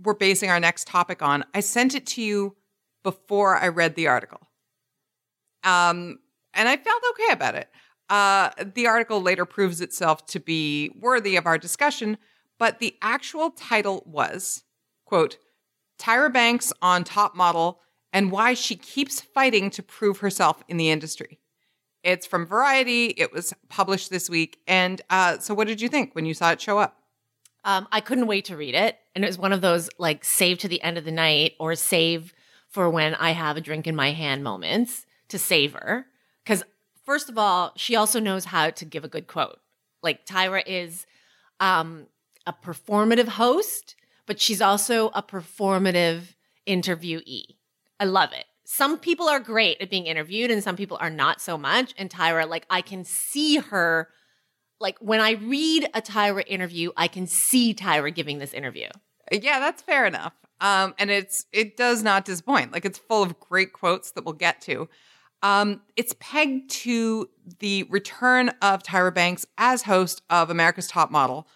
[0.00, 2.54] we're basing our next topic on, I sent it to you
[3.02, 4.46] before I read the article.
[5.64, 6.20] Um,
[6.54, 7.68] and I felt okay about it.
[8.08, 12.18] Uh, the article later proves itself to be worthy of our discussion,
[12.58, 14.64] but the actual title was,
[15.04, 15.38] quote,
[15.98, 17.80] Tyra Banks on Top Model
[18.12, 21.38] and Why She Keeps Fighting to Prove Herself in the Industry.
[22.02, 23.06] It's from Variety.
[23.16, 24.60] It was published this week.
[24.66, 26.98] And uh, so, what did you think when you saw it show up?
[27.64, 28.96] Um, I couldn't wait to read it.
[29.14, 31.74] And it was one of those like save to the end of the night or
[31.74, 32.32] save
[32.68, 36.06] for when I have a drink in my hand moments to savor.
[36.44, 36.62] Because,
[37.04, 39.58] first of all, she also knows how to give a good quote.
[40.02, 41.06] Like, Tyra is
[41.58, 42.06] um,
[42.46, 46.34] a performative host, but she's also a performative
[46.66, 47.56] interviewee.
[47.98, 48.44] I love it.
[48.64, 51.94] Some people are great at being interviewed and some people are not so much.
[51.96, 54.08] And Tyra, like, I can see her,
[54.80, 58.88] like, when I read a Tyra interview, I can see Tyra giving this interview.
[59.30, 60.32] Yeah, that's fair enough.
[60.60, 62.72] Um, and it's it does not disappoint.
[62.72, 64.88] Like it's full of great quotes that we'll get to.
[65.42, 67.28] Um, it's pegged to
[67.58, 71.46] the return of Tyra Banks as host of America's Top Model,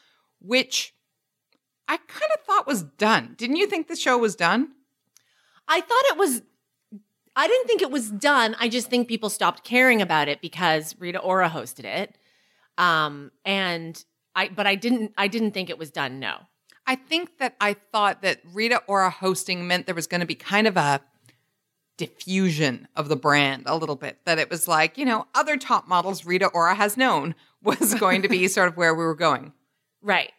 [0.41, 0.95] which
[1.89, 3.35] I kind of thought was done.
[3.37, 4.69] Didn't you think the show was done?
[5.67, 6.43] I thought it was.
[7.37, 8.57] I didn't think it was done.
[8.59, 12.17] I just think people stopped caring about it because Rita Ora hosted it,
[12.79, 14.49] um, and I.
[14.49, 15.15] But I didn't.
[15.17, 16.21] I didn't think it was done.
[16.21, 16.37] No.
[16.87, 20.35] I think that I thought that Rita Ora hosting meant there was going to be
[20.35, 21.01] kind of a
[21.97, 24.19] diffusion of the brand a little bit.
[24.25, 28.23] That it was like, you know, other top models Rita Ora has known was going
[28.23, 29.53] to be sort of where we were going.
[30.03, 30.33] Right.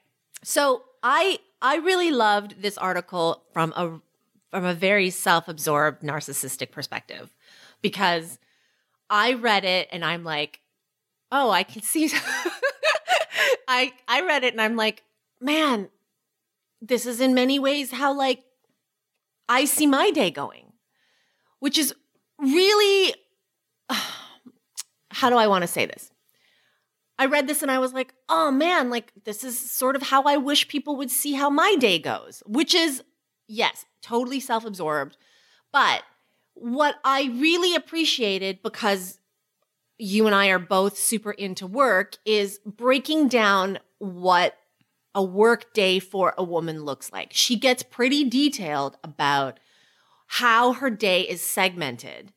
[0.43, 3.99] So I I really loved this article from a
[4.49, 7.35] from a very self-absorbed narcissistic perspective
[7.81, 8.37] because
[9.09, 10.59] I read it and I'm like,
[11.31, 12.09] oh, I can see
[13.67, 15.03] I I read it and I'm like,
[15.39, 15.89] man,
[16.81, 18.43] this is in many ways how like
[19.47, 20.73] I see my day going,
[21.59, 21.93] which is
[22.39, 23.13] really
[25.11, 26.10] how do I want to say this?
[27.21, 30.23] I read this and I was like, oh man, like this is sort of how
[30.23, 33.03] I wish people would see how my day goes, which is,
[33.47, 35.17] yes, totally self absorbed.
[35.71, 36.01] But
[36.55, 39.19] what I really appreciated because
[39.99, 44.57] you and I are both super into work is breaking down what
[45.13, 47.33] a work day for a woman looks like.
[47.33, 49.59] She gets pretty detailed about
[50.25, 52.33] how her day is segmented.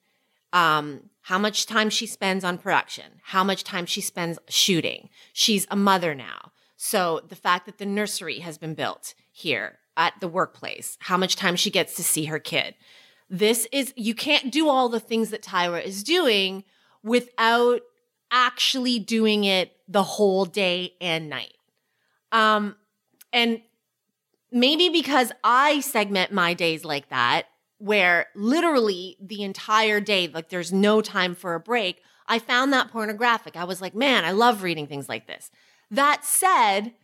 [0.55, 5.09] Um, how much time she spends on production, how much time she spends shooting.
[5.33, 6.53] She's a mother now.
[6.77, 11.35] So the fact that the nursery has been built here at the workplace, how much
[11.35, 12.75] time she gets to see her kid.
[13.31, 16.65] This is, you can't do all the things that Tyra is doing
[17.03, 17.81] without
[18.31, 21.57] actually doing it the whole day and night.
[22.33, 22.77] Um,
[23.33, 23.63] and
[24.53, 27.47] maybe because I segment my days like that,
[27.79, 32.91] where literally the entire day, like there's no time for a break, I found that
[32.91, 33.57] pornographic.
[33.57, 35.51] I was like, man, I love reading things like this.
[35.91, 36.95] That said,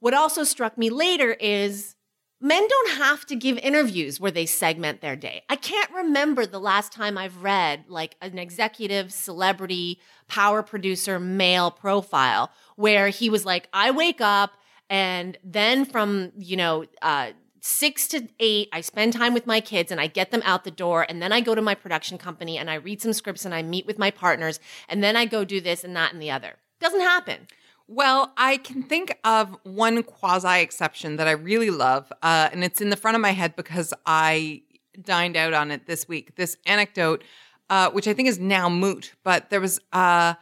[0.00, 1.96] what also struck me later is
[2.40, 5.42] men don't have to give interviews where they segment their day.
[5.48, 11.70] I can't remember the last time I've read like an executive, celebrity, power producer, male
[11.70, 14.52] profile where he was like, I wake up
[14.88, 17.30] and then from, you know, uh,
[17.66, 20.70] six to eight, I spend time with my kids and I get them out the
[20.70, 21.04] door.
[21.08, 23.62] And then I go to my production company and I read some scripts and I
[23.62, 24.60] meet with my partners.
[24.88, 26.56] And then I go do this and that and the other.
[26.80, 27.48] Doesn't happen.
[27.88, 32.80] Well, I can think of one quasi exception that I really love, uh, and it's
[32.80, 34.62] in the front of my head because I
[35.00, 36.34] dined out on it this week.
[36.34, 37.22] This anecdote,
[37.70, 40.34] uh, which I think is now moot, but there was uh,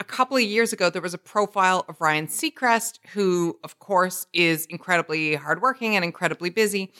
[0.00, 4.26] a couple of years ago, there was a profile of Ryan Seacrest, who, of course,
[4.32, 6.90] is incredibly hardworking and incredibly busy.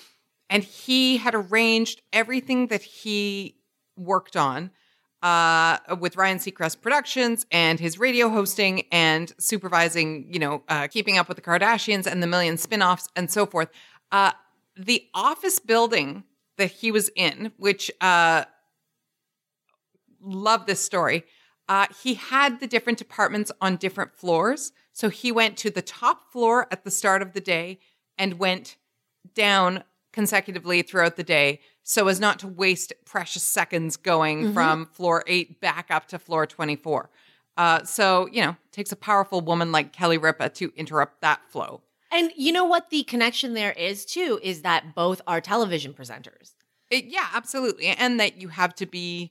[0.50, 3.56] And he had arranged everything that he
[3.96, 4.70] worked on
[5.22, 11.16] uh, with Ryan Seacrest Productions and his radio hosting and supervising, you know, uh, keeping
[11.16, 13.70] up with the Kardashians and the million spinoffs and so forth.
[14.12, 14.32] Uh,
[14.76, 16.24] the office building
[16.58, 18.44] that he was in, which uh,
[20.20, 21.24] love this story.
[21.70, 24.72] Uh, he had the different departments on different floors.
[24.92, 27.78] So he went to the top floor at the start of the day
[28.18, 28.76] and went
[29.36, 34.52] down consecutively throughout the day so as not to waste precious seconds going mm-hmm.
[34.52, 37.08] from floor eight back up to floor 24.
[37.56, 41.82] Uh, so, you know, takes a powerful woman like Kelly Ripa to interrupt that flow.
[42.10, 46.54] And you know what the connection there is too is that both are television presenters.
[46.90, 47.86] It, yeah, absolutely.
[47.86, 49.30] And that you have to be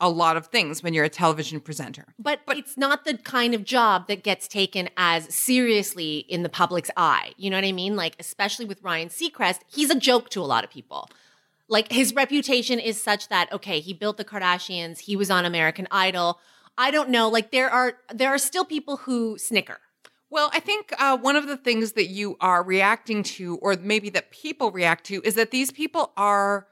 [0.00, 2.06] a lot of things when you're a television presenter.
[2.18, 6.48] But, but it's not the kind of job that gets taken as seriously in the
[6.48, 7.32] public's eye.
[7.36, 7.96] You know what I mean?
[7.96, 11.10] Like, especially with Ryan Seacrest, he's a joke to a lot of people.
[11.68, 15.88] Like, his reputation is such that, okay, he built the Kardashians, he was on American
[15.90, 16.38] Idol.
[16.78, 17.28] I don't know.
[17.28, 19.78] Like, there are there are still people who snicker.
[20.30, 24.10] Well, I think uh, one of the things that you are reacting to, or maybe
[24.10, 26.66] that people react to, is that these people are,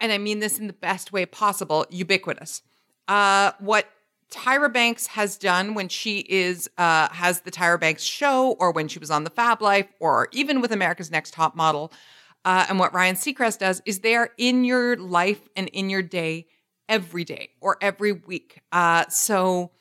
[0.00, 2.62] and I mean this in the best way possible, ubiquitous.
[3.08, 3.88] Uh, what
[4.30, 8.88] Tyra Banks has done when she is uh, has the Tyra Banks show, or when
[8.88, 11.92] she was on the Fab Life, or even with America's Next Top Model,
[12.44, 16.02] uh, and what Ryan Seacrest does is they are in your life and in your
[16.02, 16.46] day
[16.88, 18.60] every day or every week.
[18.72, 19.72] Uh, so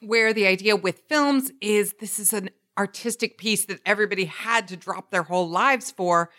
[0.00, 4.76] where the idea with films is this is an artistic piece that everybody had to
[4.76, 6.30] drop their whole lives for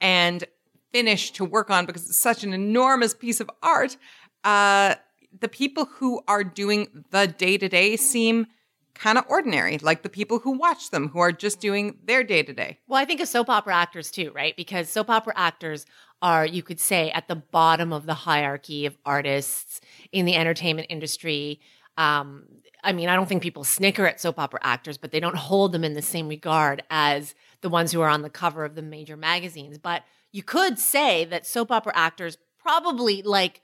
[0.00, 0.44] and
[0.92, 3.96] finish to work on because it's such an enormous piece of art.
[4.44, 4.94] Uh,
[5.38, 8.46] the people who are doing the day to day seem
[8.94, 12.42] kind of ordinary, like the people who watch them, who are just doing their day
[12.42, 12.78] to day.
[12.86, 14.56] Well, I think of soap opera actors too, right?
[14.56, 15.86] Because soap opera actors
[16.20, 19.80] are, you could say, at the bottom of the hierarchy of artists
[20.12, 21.60] in the entertainment industry.
[22.00, 22.44] Um,
[22.82, 25.72] I mean, I don't think people snicker at soap opera actors, but they don't hold
[25.72, 28.80] them in the same regard as the ones who are on the cover of the
[28.80, 29.76] major magazines.
[29.76, 33.60] But you could say that soap opera actors probably like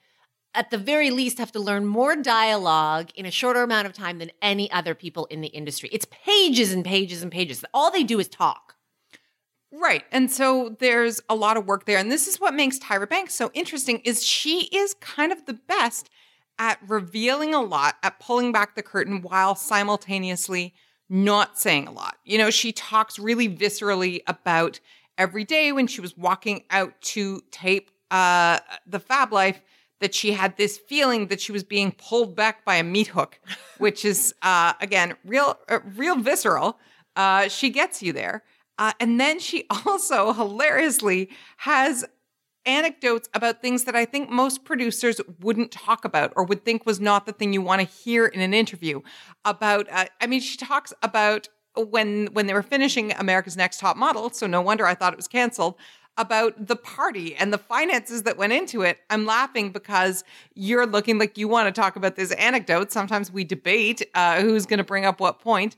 [0.54, 4.18] at the very least have to learn more dialogue in a shorter amount of time
[4.18, 5.88] than any other people in the industry.
[5.90, 7.64] It's pages and pages and pages.
[7.72, 8.74] All they do is talk.
[9.72, 10.04] Right.
[10.12, 13.34] And so there's a lot of work there and this is what makes Tyra Banks
[13.34, 16.10] so interesting is she is kind of the best
[16.58, 20.74] at revealing a lot, at pulling back the curtain while simultaneously
[21.08, 22.16] not saying a lot.
[22.24, 24.80] You know, she talks really viscerally about
[25.18, 29.60] every day when she was walking out to tape uh, the Fab Life
[30.00, 33.40] that she had this feeling that she was being pulled back by a meat hook,
[33.78, 36.78] which is uh, again real, uh, real visceral.
[37.14, 38.42] Uh, she gets you there,
[38.78, 42.04] uh, and then she also hilariously has
[42.66, 47.00] anecdotes about things that I think most producers wouldn't talk about or would think was
[47.00, 49.00] not the thing you want to hear in an interview.
[49.44, 53.96] About, uh, I mean, she talks about when when they were finishing America's Next Top
[53.96, 55.76] Model, so no wonder I thought it was canceled.
[56.18, 59.00] About the party and the finances that went into it.
[59.10, 62.90] I'm laughing because you're looking like you want to talk about this anecdote.
[62.90, 65.76] Sometimes we debate uh, who's going to bring up what point.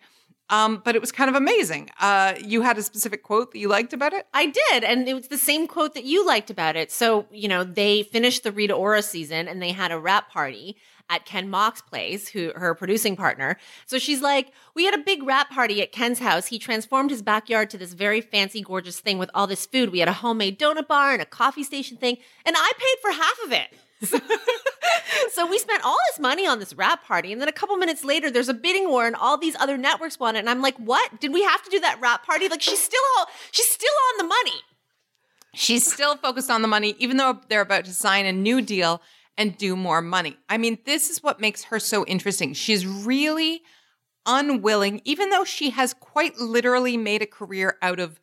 [0.51, 1.91] Um, but it was kind of amazing.
[2.01, 4.27] Uh, you had a specific quote that you liked about it?
[4.33, 4.85] I did.
[4.85, 6.91] And it was the same quote that you liked about it.
[6.91, 10.77] So, you know, they finished the Rita Ora season and they had a wrap party
[11.11, 13.57] at Ken Mok's place, who her producing partner.
[13.87, 16.47] So she's like, "We had a big wrap party at Ken's house.
[16.47, 19.91] He transformed his backyard to this very fancy, gorgeous thing with all this food.
[19.91, 23.13] We had a homemade donut bar and a coffee station thing, and I paid for
[23.13, 23.69] half of it."
[25.33, 28.05] so we spent all this money on this wrap party, and then a couple minutes
[28.05, 30.41] later, there's a bidding war, and all these other networks want it.
[30.41, 31.21] And I'm like, "What?
[31.21, 32.49] Did we have to do that wrap party?
[32.49, 34.61] Like, she's still all, she's still on the money."
[35.55, 39.03] She's still focused on the money, even though they're about to sign a new deal
[39.37, 40.37] and do more money.
[40.49, 42.53] I mean, this is what makes her so interesting.
[42.53, 43.63] She's really
[44.27, 48.21] unwilling, even though she has quite literally made a career out of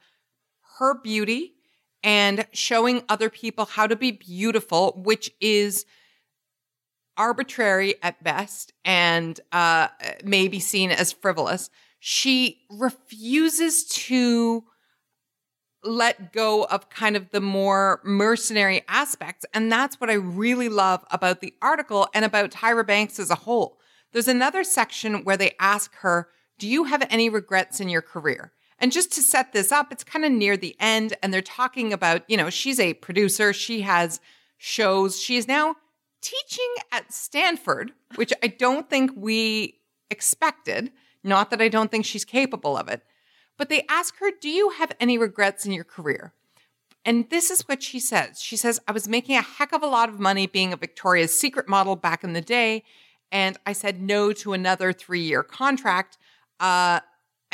[0.78, 1.55] her beauty
[2.06, 5.86] and showing other people how to be beautiful, which is
[7.18, 9.88] arbitrary at best and uh,
[10.24, 11.72] may be seen as frivolous.
[12.00, 14.66] She refuses to
[15.84, 19.46] let go of kind of the more mercenary aspects.
[19.54, 23.36] And that's what I really love about the article and about Tyra Banks as a
[23.36, 23.80] whole.
[24.12, 26.30] There's another section where they ask her,
[26.60, 28.52] Do you have any regrets in your career?
[28.80, 31.94] And just to set this up, it's kind of near the end, and they're talking
[31.94, 34.20] about, you know, she's a producer, she has
[34.58, 35.76] shows, she is now
[36.22, 40.92] teaching at Stanford, which I don't think we expected.
[41.24, 43.02] Not that I don't think she's capable of it.
[43.58, 46.34] But they ask her, Do you have any regrets in your career?
[47.06, 48.42] And this is what she says.
[48.42, 51.38] She says, I was making a heck of a lot of money being a Victoria's
[51.38, 52.84] Secret model back in the day.
[53.32, 56.18] And I said no to another three year contract.
[56.60, 57.02] Uh,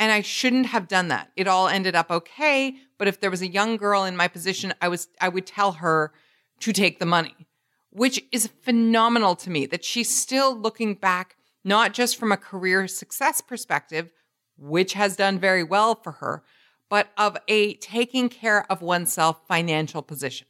[0.02, 1.30] and I shouldn't have done that.
[1.36, 2.74] It all ended up okay.
[2.98, 5.72] But if there was a young girl in my position, I was I would tell
[5.74, 6.12] her
[6.58, 7.46] to take the money,
[7.90, 12.88] which is phenomenal to me that she's still looking back, not just from a career
[12.88, 14.10] success perspective,
[14.58, 16.42] which has done very well for her,
[16.90, 20.48] but of a taking care of oneself financial position.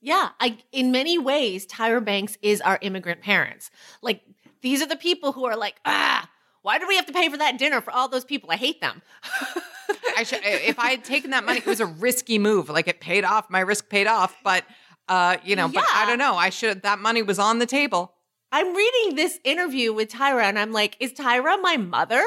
[0.00, 3.70] Yeah, I in many ways, Tyra Banks is our immigrant parents.
[4.02, 4.22] Like
[4.60, 6.28] these are the people who are like, ah,
[6.62, 8.50] why did we have to pay for that dinner for all those people?
[8.50, 9.02] I hate them.
[10.16, 12.68] I should, if I had taken that money, it was a risky move.
[12.68, 14.64] Like it paid off, my risk paid off, but
[15.08, 15.80] uh, you know, yeah.
[15.80, 16.34] but I don't know.
[16.34, 18.14] I should that money was on the table.
[18.50, 22.24] I'm reading this interview with Tyra and I'm like, is Tyra my mother?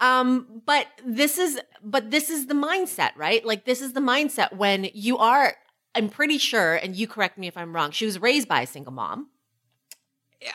[0.00, 3.44] Um, but this is but this is the mindset, right?
[3.44, 5.54] Like this is the mindset when you are
[5.94, 8.66] I'm pretty sure, and you correct me if I'm wrong, she was raised by a
[8.66, 9.28] single mom.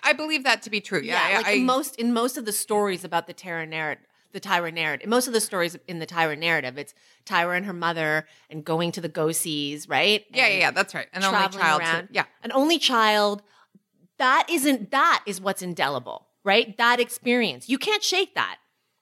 [0.03, 1.01] I believe that to be true.
[1.03, 4.05] Yeah, yeah like I, in most in most of the stories about the Tyra narrative,
[4.31, 6.93] the Tyra narrative, most of the stories in the Tyra narrative, it's
[7.25, 10.25] Tyra and her mother and going to the go sees, right?
[10.31, 11.07] Yeah, yeah, yeah, that's right.
[11.13, 11.81] An only child.
[11.81, 12.07] Around.
[12.07, 13.41] To, yeah, an only child.
[14.17, 16.77] That isn't that is what's indelible, right?
[16.77, 17.69] That experience.
[17.69, 18.57] You can't shake that.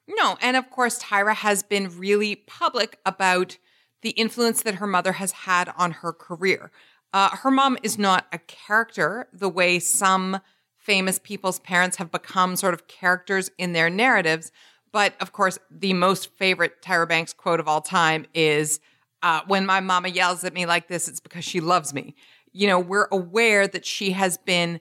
[0.08, 3.58] No, and of course, Tyra has been really public about
[4.02, 6.72] the influence that her mother has had on her career.
[7.14, 10.40] Uh, her mom is not a character the way some
[10.88, 14.54] famous people's parents have become sort of characters in their narratives.
[14.94, 18.80] But of course, the most favorite Tyra Banks quote of all time is
[19.22, 22.16] uh, When my mama yells at me like this, it's because she loves me.
[22.54, 24.80] You know, we're aware that she has been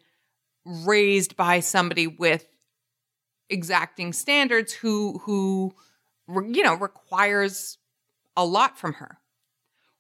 [0.65, 2.47] raised by somebody with
[3.51, 5.75] exacting standards who, who,
[6.29, 7.79] you know, requires
[8.37, 9.19] a lot from her.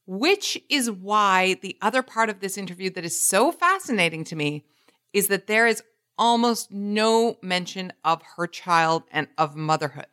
[0.06, 4.64] Which is why the other part of this interview that is so fascinating to me
[5.12, 5.82] is that there is
[6.18, 10.06] almost no mention of her child and of motherhood.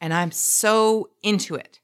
[0.00, 1.80] And I'm so into it.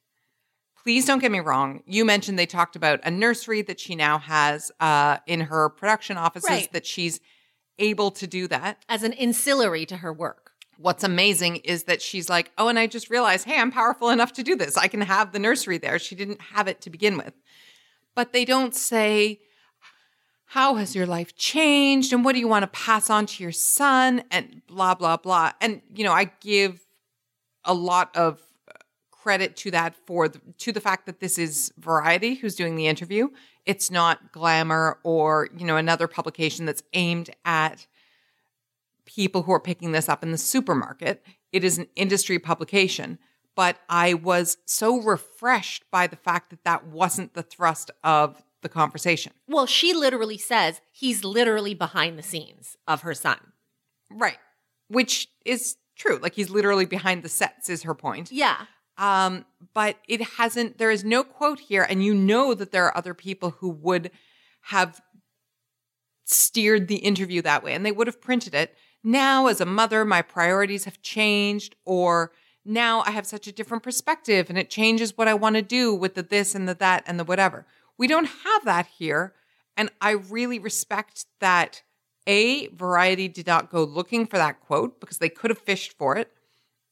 [0.82, 1.82] Please don't get me wrong.
[1.86, 6.16] You mentioned they talked about a nursery that she now has uh, in her production
[6.16, 6.72] offices, right.
[6.72, 7.20] that she's
[7.78, 10.52] able to do that as an ancillary to her work.
[10.78, 14.32] What's amazing is that she's like, oh, and I just realized, hey, I'm powerful enough
[14.34, 14.76] to do this.
[14.76, 15.98] I can have the nursery there.
[15.98, 17.32] She didn't have it to begin with.
[18.14, 19.40] But they don't say,
[20.46, 22.12] how has your life changed?
[22.12, 24.22] And what do you want to pass on to your son?
[24.30, 25.52] And blah, blah, blah.
[25.60, 26.80] And, you know, I give
[27.64, 28.74] a lot of uh,
[29.10, 32.86] credit to that for the, to the fact that this is Variety who's doing the
[32.86, 33.28] interview.
[33.64, 37.88] It's not Glamour or, you know, another publication that's aimed at
[39.04, 41.26] people who are picking this up in the supermarket.
[41.52, 43.18] It is an industry publication.
[43.56, 48.72] But I was so refreshed by the fact that that wasn't the thrust of the
[48.72, 49.32] conversation.
[49.46, 53.38] Well, she literally says he's literally behind the scenes of her son.
[54.10, 54.38] Right.
[54.88, 56.18] Which is true.
[56.20, 58.32] Like he's literally behind the sets, is her point.
[58.32, 58.66] Yeah.
[58.98, 61.86] Um, but it hasn't, there is no quote here.
[61.88, 64.10] And you know that there are other people who would
[64.62, 65.00] have
[66.24, 68.74] steered the interview that way and they would have printed it
[69.06, 72.32] now as a mother, my priorities have changed, or
[72.64, 75.94] now I have such a different perspective and it changes what I want to do
[75.94, 77.66] with the this and the that and the whatever.
[77.98, 79.34] We don't have that here.
[79.76, 81.82] And I really respect that
[82.26, 86.16] A, Variety did not go looking for that quote because they could have fished for
[86.16, 86.32] it.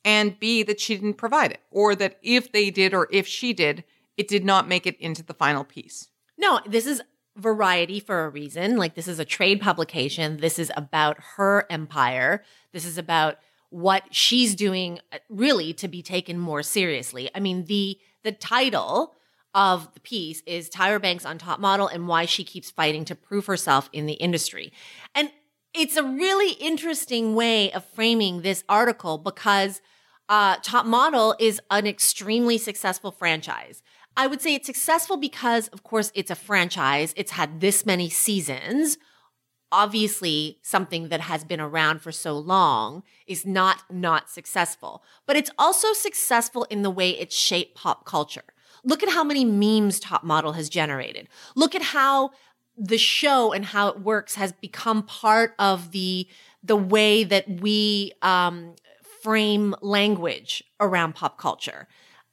[0.05, 3.55] And B, that she didn't provide it, or that if they did or if she
[3.55, 3.84] did,
[4.18, 6.09] it did not make it into the final piece.
[6.36, 7.02] No, this is
[7.36, 8.76] variety for a reason.
[8.76, 10.38] Like this is a trade publication.
[10.38, 12.44] This is about her empire.
[12.72, 13.38] This is about
[13.70, 17.30] what she's doing uh, really to be taken more seriously.
[17.34, 19.14] I mean, the the title
[19.55, 23.14] of the piece is Tyra Banks on Top Model and why she keeps fighting to
[23.14, 24.72] prove herself in the industry.
[25.14, 25.30] And
[25.72, 29.80] it's a really interesting way of framing this article because
[30.28, 33.82] uh, Top Model is an extremely successful franchise.
[34.16, 37.12] I would say it's successful because, of course, it's a franchise.
[37.16, 38.96] It's had this many seasons.
[39.72, 45.50] Obviously, something that has been around for so long is not not successful, but it's
[45.59, 48.53] also successful in the way it shaped pop culture.
[48.85, 51.28] Look at how many memes Top Model has generated.
[51.55, 52.30] Look at how
[52.76, 56.26] the show and how it works has become part of the
[56.62, 58.74] the way that we um,
[59.22, 61.87] frame language around pop culture.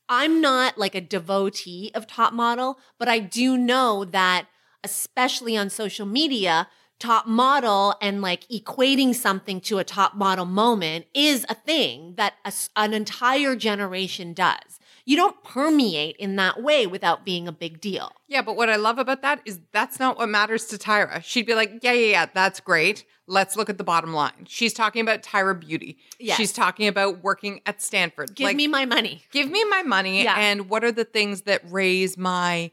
[0.08, 4.48] I'm not like a devotee of top model, but I do know that,
[4.84, 6.68] especially on social media,
[7.00, 12.34] top model and like equating something to a top model moment is a thing that
[12.46, 14.81] a, an entire generation does.
[15.06, 18.12] You don't permeate in that way without being a big deal.
[18.28, 21.24] Yeah, but what I love about that is that's not what matters to Tyra.
[21.24, 23.06] She'd be like, yeah, yeah, yeah, that's great.
[23.28, 24.46] Let's look at the bottom line.
[24.48, 25.98] She's talking about Tyra Beauty.
[26.20, 26.38] Yes.
[26.38, 28.36] She's talking about working at Stanford.
[28.36, 29.24] Give Like, me my money.
[29.32, 30.36] give me my money Yeah.
[30.38, 32.72] and what are the things that raise my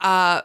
[0.00, 0.42] uh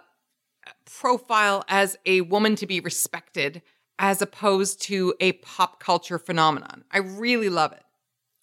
[0.86, 3.62] profile as a woman to be respected
[4.00, 6.84] as opposed to a pop culture phenomenon.
[6.92, 7.84] I really love it.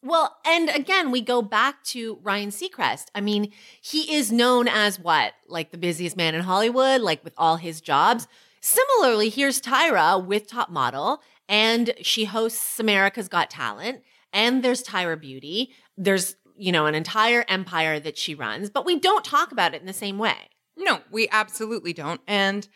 [0.05, 3.07] Well, and again, we go back to Ryan Seacrest.
[3.15, 5.33] I mean, he is known as what?
[5.49, 8.29] Like the busiest man in Hollywood, like with all his jobs.
[8.61, 15.19] Similarly, here's Tyra with Top Model, and she hosts America's Got Talent, and there's Tyra
[15.19, 15.71] Beauty.
[15.97, 19.81] There's, you know, an entire empire that she runs, but we don't talk about it
[19.81, 20.37] in the same way.
[20.77, 22.21] No, we absolutely don't.
[22.27, 22.69] And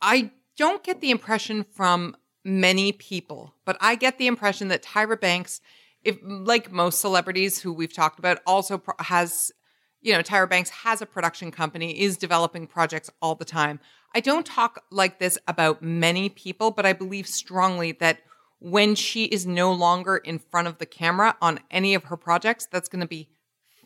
[0.00, 5.20] I don't get the impression from many people, but I get the impression that Tyra
[5.20, 5.60] Banks,
[6.04, 9.52] if like most celebrities who we've talked about, also pro- has,
[10.00, 13.80] you know, Tyra Banks has a production company, is developing projects all the time.
[14.14, 18.20] I don't talk like this about many people, but I believe strongly that
[18.60, 22.66] when she is no longer in front of the camera on any of her projects,
[22.66, 23.28] that's going to be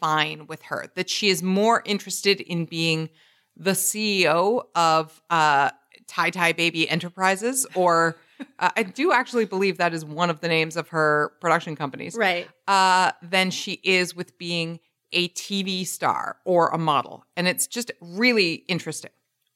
[0.01, 0.87] fine with her.
[0.95, 3.11] That she is more interested in being
[3.57, 5.71] the CEO of uh,
[6.07, 8.17] Ty Ty Baby Enterprises, or
[8.59, 12.15] uh, I do actually believe that is one of the names of her production companies,
[12.17, 12.49] Right.
[12.69, 14.81] uh, than she is with being
[15.13, 17.25] a TV star or a model.
[17.37, 19.11] And it's just really interesting.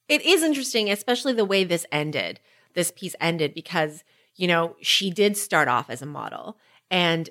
[0.09, 2.41] It is interesting, especially the way this ended.
[2.75, 4.05] This piece ended because,
[4.37, 6.59] you know, she did start off as a model
[6.91, 7.31] and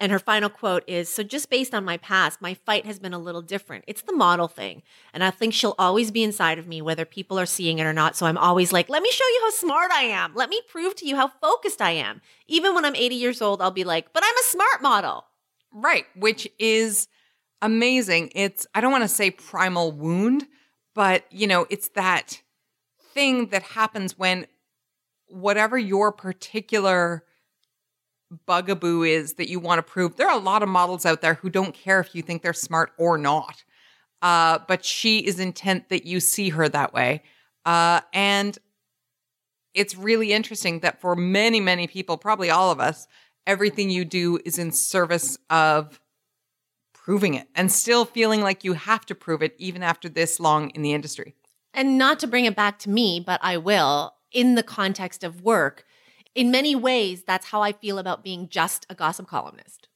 [0.00, 3.12] and her final quote is so just based on my past my fight has been
[3.12, 3.84] a little different.
[3.86, 4.82] It's the model thing.
[5.12, 7.92] And i think she'll always be inside of me whether people are seeing it or
[7.92, 8.16] not.
[8.16, 10.34] So i'm always like let me show you how smart i am.
[10.34, 12.20] Let me prove to you how focused i am.
[12.46, 15.24] Even when i'm 80 years old i'll be like but i'm a smart model.
[15.72, 17.06] Right, which is
[17.62, 18.32] amazing.
[18.34, 20.46] It's, I don't want to say primal wound,
[20.94, 22.42] but, you know, it's that
[23.14, 24.46] thing that happens when
[25.26, 27.24] whatever your particular
[28.46, 31.34] bugaboo is that you want to prove, there are a lot of models out there
[31.34, 33.64] who don't care if you think they're smart or not.
[34.22, 37.22] Uh, but she is intent that you see her that way.
[37.64, 38.58] Uh, and
[39.74, 43.06] it's really interesting that for many, many people, probably all of us,
[43.46, 46.00] everything you do is in service of
[46.92, 50.70] proving it and still feeling like you have to prove it even after this long
[50.70, 51.34] in the industry.
[51.72, 55.42] and not to bring it back to me but i will in the context of
[55.42, 55.84] work
[56.34, 59.88] in many ways that's how i feel about being just a gossip columnist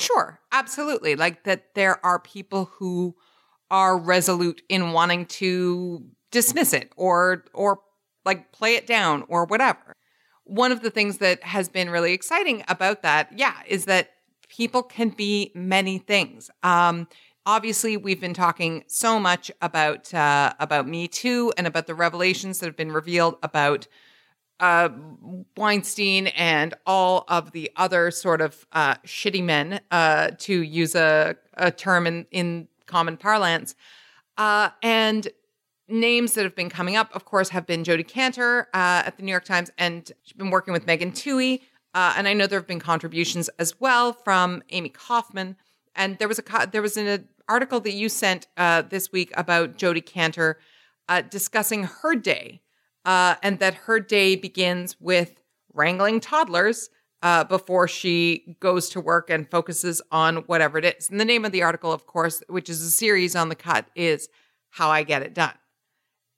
[0.00, 1.14] Sure, absolutely.
[1.14, 3.14] Like that there are people who
[3.70, 7.80] are resolute in wanting to dismiss it or or
[8.24, 9.94] like play it down or whatever.
[10.44, 14.10] One of the things that has been really exciting about that, yeah, is that
[14.48, 16.50] people can be many things.
[16.62, 17.06] Um
[17.44, 22.58] obviously we've been talking so much about uh about Me Too and about the revelations
[22.60, 23.86] that have been revealed about
[24.60, 24.90] uh,
[25.56, 31.36] Weinstein and all of the other sort of uh, shitty men, uh, to use a,
[31.54, 33.74] a term in, in common parlance.
[34.36, 35.28] Uh, and
[35.88, 39.22] names that have been coming up, of course, have been Jodi Kantor uh, at the
[39.22, 41.62] New York Times, and she's been working with Megan Twohey.
[41.92, 45.56] Uh, and I know there have been contributions as well from Amy Kaufman.
[45.96, 50.00] And there was a there was an article that you sent this week about Jodi
[50.00, 50.56] Kantor
[51.30, 52.60] discussing her day
[53.04, 55.42] uh, and that her day begins with
[55.72, 56.90] wrangling toddlers
[57.22, 61.10] uh, before she goes to work and focuses on whatever it is.
[61.10, 63.86] And the name of the article, of course, which is a series on the cut,
[63.94, 64.28] is
[64.70, 65.54] How I Get It Done.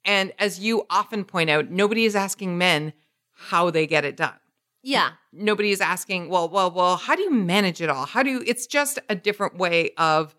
[0.05, 2.93] And as you often point out, nobody is asking men
[3.31, 4.35] how they get it done.
[4.83, 8.05] yeah Nobody is asking, well, well, well, how do you manage it all?
[8.05, 10.35] How do you, it's just a different way of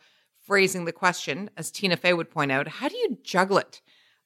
[0.47, 2.69] phrasing the question, as Tina Fey would point out.
[2.69, 3.81] How do you juggle it?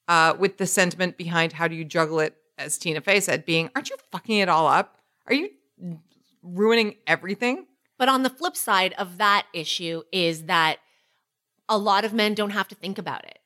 [0.09, 3.71] Uh, with the sentiment behind how do you juggle it, as Tina Fey said, being,
[3.75, 4.99] aren't you fucking it all up?
[5.27, 5.51] Are you
[6.43, 7.67] ruining everything?
[7.99, 10.79] But on the flip side of that issue is that
[11.69, 13.39] a lot of men don't have to think about it.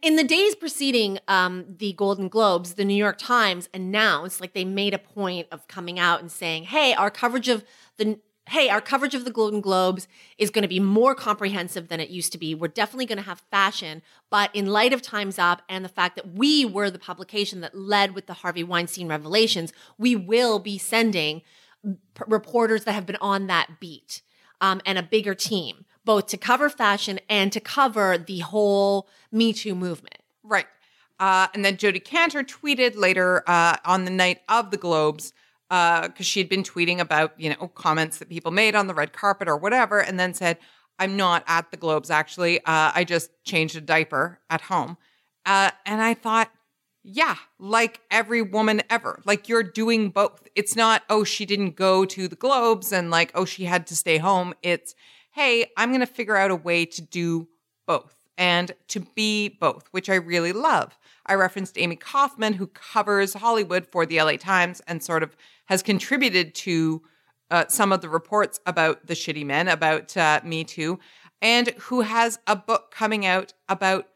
[0.00, 4.64] In the days preceding um, the Golden Globes, the New York Times announced, like they
[4.64, 7.64] made a point of coming out and saying, "Hey, our coverage of
[7.96, 12.00] the hey, our coverage of the Golden Globes is going to be more comprehensive than
[12.00, 12.54] it used to be.
[12.54, 16.16] We're definitely going to have fashion, but in light of Time's Up and the fact
[16.16, 20.78] that we were the publication that led with the Harvey Weinstein revelations, we will be
[20.78, 21.42] sending."
[21.84, 24.22] p- reporters that have been on that beat
[24.60, 29.52] um, and a bigger team, both to cover fashion and to cover the whole Me
[29.52, 30.18] Too movement.
[30.42, 30.66] Right.
[31.20, 35.32] Uh, and then Jodi Kantor tweeted later uh, on the night of the Globes
[35.68, 38.94] because uh, she had been tweeting about you know comments that people made on the
[38.94, 40.58] red carpet or whatever, and then said,
[40.98, 42.60] "I'm not at the Globes actually.
[42.60, 44.96] Uh, I just changed a diaper at home."
[45.44, 46.50] Uh, and I thought,
[47.02, 50.46] yeah, like every woman ever, like you're doing both.
[50.54, 53.96] It's not oh she didn't go to the Globes and like oh she had to
[53.96, 54.54] stay home.
[54.62, 54.94] It's
[55.32, 57.48] hey I'm going to figure out a way to do
[57.86, 60.96] both and to be both, which I really love.
[61.26, 65.36] I referenced Amy Kaufman, who covers Hollywood for the LA Times and sort of
[65.68, 67.02] has contributed to
[67.50, 70.98] uh, some of the reports about the shitty men, about uh, Me Too,
[71.40, 74.08] and who has a book coming out about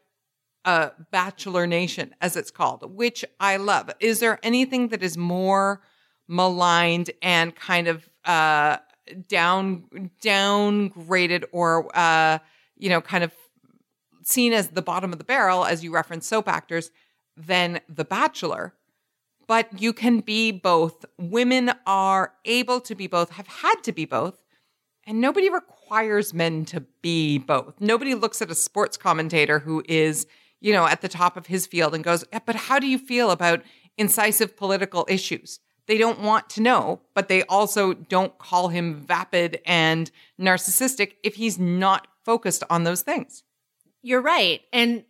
[0.65, 3.91] uh, Bachelor Nation, as it's called, which I love.
[3.99, 5.81] Is there anything that is more
[6.27, 8.77] maligned and kind of uh,
[9.27, 12.39] down downgraded or uh,
[12.77, 13.31] you know kind of
[14.23, 16.91] seen as the bottom of the barrel, as you reference soap actors,
[17.35, 18.73] than The Bachelor.
[19.47, 21.05] But you can be both.
[21.17, 24.39] Women are able to be both, have had to be both.
[25.05, 27.75] And nobody requires men to be both.
[27.79, 30.27] Nobody looks at a sports commentator who is,
[30.61, 33.31] you know, at the top of his field and goes, But how do you feel
[33.31, 33.63] about
[33.97, 35.59] incisive political issues?
[35.87, 41.35] They don't want to know, but they also don't call him vapid and narcissistic if
[41.35, 43.43] he's not focused on those things.
[44.01, 44.61] You're right.
[44.71, 45.03] And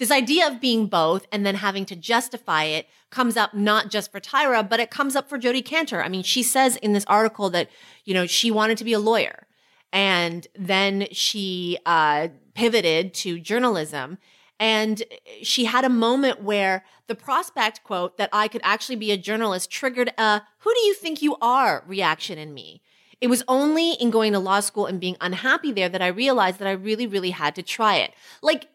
[0.00, 4.10] this idea of being both and then having to justify it comes up not just
[4.10, 6.02] for Tyra, but it comes up for Jodi Kantor.
[6.02, 7.68] I mean, she says in this article that,
[8.06, 9.46] you know, she wanted to be a lawyer
[9.92, 14.16] and then she uh, pivoted to journalism.
[14.58, 15.02] And
[15.42, 19.70] she had a moment where the prospect quote that I could actually be a journalist
[19.70, 22.80] triggered a who do you think you are reaction in me.
[23.20, 26.58] It was only in going to law school and being unhappy there that I realized
[26.58, 28.14] that I really, really had to try it.
[28.40, 28.68] Like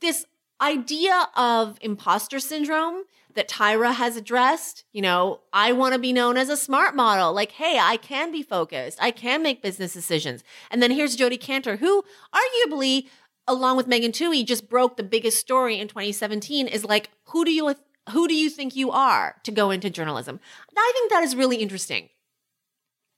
[0.00, 0.26] this
[0.60, 3.04] idea of imposter syndrome
[3.34, 4.84] that Tyra has addressed.
[4.92, 7.32] You know, I want to be known as a smart model.
[7.32, 8.98] Like, hey, I can be focused.
[9.00, 10.42] I can make business decisions.
[10.70, 12.04] And then here's Jodi Kantor, who
[12.34, 13.06] arguably,
[13.46, 16.66] along with Megan Twohey, just broke the biggest story in 2017.
[16.66, 17.74] Is like, who do you
[18.10, 20.40] who do you think you are to go into journalism?
[20.76, 22.08] I think that is really interesting.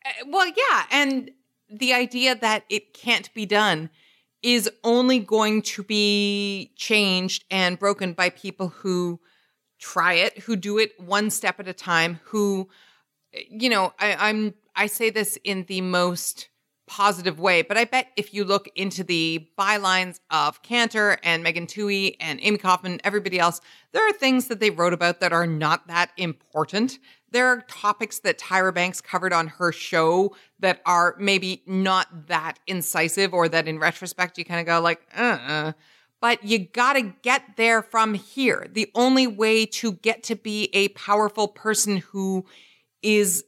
[0.05, 1.31] Uh, well, yeah, and
[1.71, 3.89] the idea that it can't be done
[4.43, 9.21] is only going to be changed and broken by people who
[9.79, 12.69] try it, who do it one step at a time, who,
[13.49, 16.49] you know, I, I'm, I say this in the most
[16.87, 21.67] positive way, but I bet if you look into the bylines of Kantor and Megan
[21.67, 23.61] Twohey and Amy Kaufman, everybody else,
[23.93, 26.99] there are things that they wrote about that are not that important
[27.33, 32.59] there are topics that Tyra Banks covered on her show that are maybe not that
[32.67, 35.73] incisive or that in retrospect you kind of go like, uh-uh.
[36.21, 38.69] But you got to get there from here.
[38.71, 42.45] The only way to get to be a powerful person who
[43.03, 43.45] is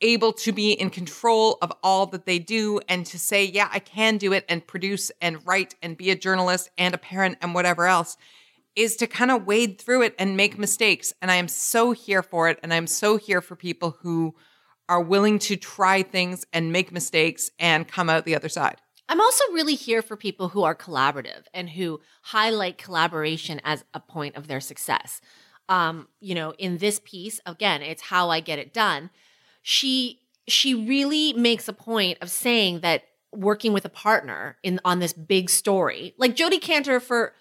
[0.00, 3.78] able to be in control of all that they do and to say, yeah, I
[3.78, 7.54] can do it and produce and write and be a journalist and a parent and
[7.54, 8.16] whatever else
[8.76, 11.12] is to kind of wade through it and make mistakes.
[11.20, 12.60] And I am so here for it.
[12.62, 14.34] And I'm so here for people who
[14.88, 18.76] are willing to try things and make mistakes and come out the other side.
[19.08, 24.00] I'm also really here for people who are collaborative and who highlight collaboration as a
[24.00, 25.20] point of their success.
[25.68, 29.10] Um, you know, in this piece, again, it's how I get it done.
[29.62, 35.00] She she really makes a point of saying that working with a partner in on
[35.00, 37.34] this big story, like Jodi Kantor for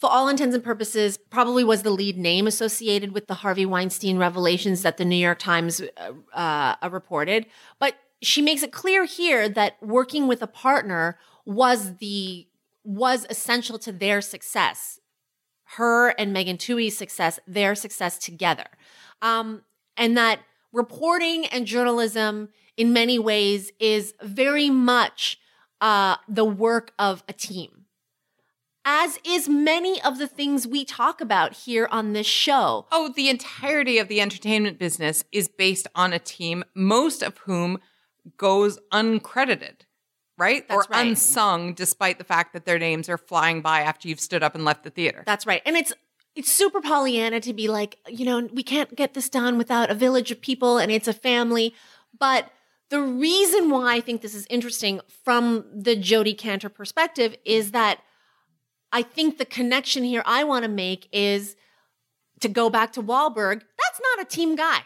[0.00, 4.16] for all intents and purposes, probably was the lead name associated with the Harvey Weinstein
[4.16, 5.82] revelations that the New York Times
[6.34, 7.44] uh, uh, reported.
[7.78, 12.46] But she makes it clear here that working with a partner was the
[12.82, 14.98] was essential to their success.
[15.76, 18.64] Her and Megan Twohey's success, their success together.
[19.20, 19.62] Um,
[19.98, 20.40] and that
[20.72, 22.48] reporting and journalism
[22.78, 25.38] in many ways is very much
[25.82, 27.79] uh, the work of a team
[28.92, 32.86] as is many of the things we talk about here on this show.
[32.90, 37.78] Oh, the entirety of the entertainment business is based on a team, most of whom
[38.36, 39.82] goes uncredited,
[40.36, 40.66] right?
[40.66, 41.06] That's or right.
[41.06, 44.64] unsung, despite the fact that their names are flying by after you've stood up and
[44.64, 45.22] left the theater.
[45.24, 45.62] That's right.
[45.64, 45.92] And it's
[46.34, 49.94] it's super Pollyanna to be like, you know, we can't get this done without a
[49.94, 51.74] village of people and it's a family.
[52.18, 52.50] But
[52.88, 58.00] the reason why I think this is interesting from the Jodi Kantor perspective is that
[58.92, 61.56] I think the connection here I want to make is
[62.40, 63.60] to go back to Wahlberg.
[63.78, 64.80] That's not a team guy.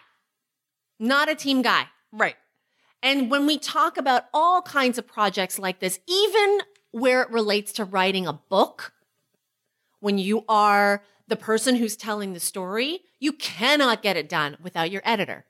[0.98, 1.86] Not a team guy.
[2.12, 2.36] Right.
[3.02, 6.60] And when we talk about all kinds of projects like this, even
[6.90, 8.92] where it relates to writing a book,
[10.00, 14.90] when you are the person who's telling the story, you cannot get it done without
[14.90, 15.46] your editor.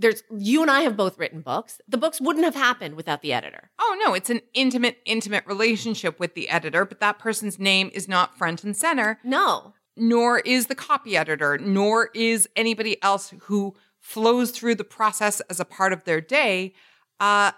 [0.00, 1.80] There's you and I have both written books.
[1.88, 3.70] The books wouldn't have happened without the editor.
[3.80, 8.06] Oh no, it's an intimate, intimate relationship with the editor, but that person's name is
[8.06, 9.74] not front and center, No.
[9.96, 15.58] nor is the copy editor, nor is anybody else who flows through the process as
[15.58, 16.72] a part of their day.
[17.18, 17.50] Uh,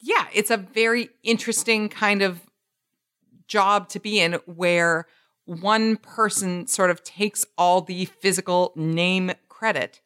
[0.00, 2.40] yeah, it's a very interesting kind of
[3.46, 5.06] job to be in where
[5.44, 10.00] one person sort of takes all the physical name credit,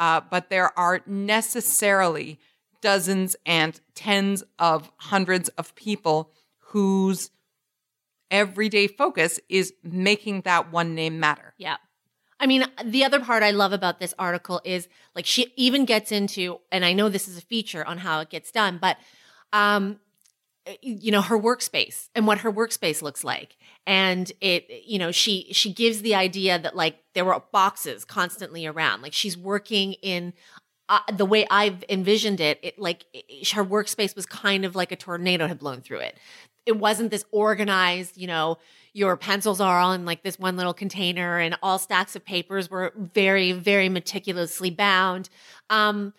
[0.00, 2.40] uh, but there are necessarily
[2.80, 7.30] dozens and tens of hundreds of people whose
[8.30, 11.54] everyday focus is making that one name matter.
[11.58, 11.76] Yeah.
[12.40, 16.10] I mean, the other part I love about this article is like she even gets
[16.10, 18.96] into, and I know this is a feature on how it gets done, but
[19.52, 20.00] um,
[20.82, 23.56] you know, her workspace and what her workspace looks like.
[23.86, 28.66] And it, you know, she she gives the idea that like there were boxes constantly
[28.66, 29.02] around.
[29.02, 30.32] Like she's working in
[30.88, 34.92] uh, the way I've envisioned it, it like it, her workspace was kind of like
[34.92, 36.18] a tornado had blown through it.
[36.66, 38.58] It wasn't this organized, you know,
[38.92, 42.70] your pencils are all in like this one little container and all stacks of papers
[42.70, 45.28] were very, very meticulously bound.
[45.70, 46.12] Um,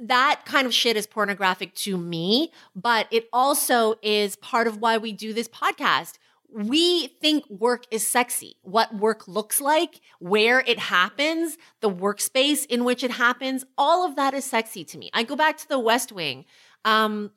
[0.00, 4.98] that kind of shit is pornographic to me, but it also is part of why
[4.98, 6.18] we do this podcast.
[6.50, 8.56] We think work is sexy.
[8.62, 14.16] What work looks like, where it happens, the workspace in which it happens, all of
[14.16, 15.10] that is sexy to me.
[15.12, 16.46] I go back to the West Wing.
[16.84, 17.32] Um,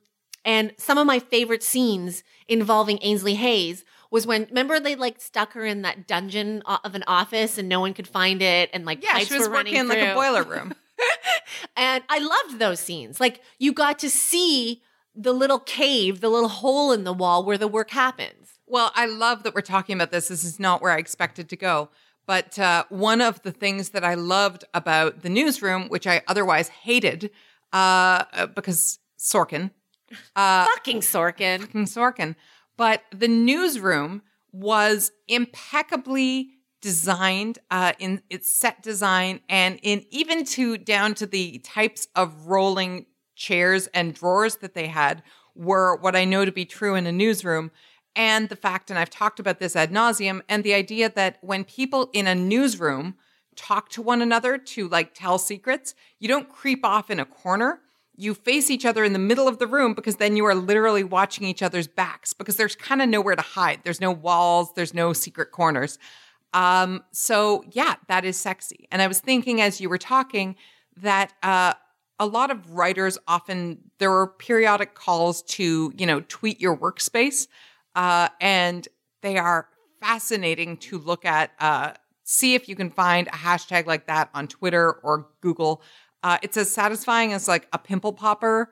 [0.46, 5.54] and some of my favorite scenes involving Ainsley Hayes was when remember they like stuck
[5.54, 9.04] her in that dungeon of an office and no one could find it and like
[9.04, 10.74] Yeah, pipes she was working in like a boiler room.
[11.76, 13.20] And I loved those scenes.
[13.20, 14.82] Like you got to see
[15.16, 18.60] the little cave, the little hole in the wall where the work happens.
[18.66, 20.30] Well, I love that we're talking about this.
[20.30, 21.90] This is not where I expected to go.
[22.26, 26.70] But uh, one of the things that I loved about the newsroom, which I otherwise
[26.70, 27.32] hated,
[27.74, 29.72] uh, because Sorkin,
[30.36, 31.62] uh, Fucking Sorkin.
[31.62, 32.36] fucking Sorkin,
[32.78, 34.22] but the newsroom
[34.52, 36.52] was impeccably
[36.82, 42.48] designed uh, in its set design and in even to down to the types of
[42.48, 43.06] rolling
[43.36, 45.24] chairs and drawers that they had
[45.56, 47.72] were what I know to be true in a newsroom.
[48.16, 51.64] And the fact, and I've talked about this ad nauseum, and the idea that when
[51.64, 53.16] people in a newsroom
[53.56, 57.80] talk to one another to like tell secrets, you don't creep off in a corner.
[58.16, 61.04] You face each other in the middle of the room because then you are literally
[61.04, 63.80] watching each other's backs because there's kind of nowhere to hide.
[63.84, 65.98] There's no walls, there's no secret corners.
[66.54, 68.88] Um, so yeah, that is sexy.
[68.92, 70.56] And I was thinking as you were talking
[70.98, 71.74] that uh,
[72.20, 77.48] a lot of writers often there are periodic calls to you know tweet your workspace,
[77.96, 78.88] uh, and
[79.22, 79.68] they are
[80.00, 81.52] fascinating to look at.
[81.60, 85.82] Uh, see if you can find a hashtag like that on Twitter or Google.
[86.24, 88.72] Uh, it's as satisfying as like a pimple popper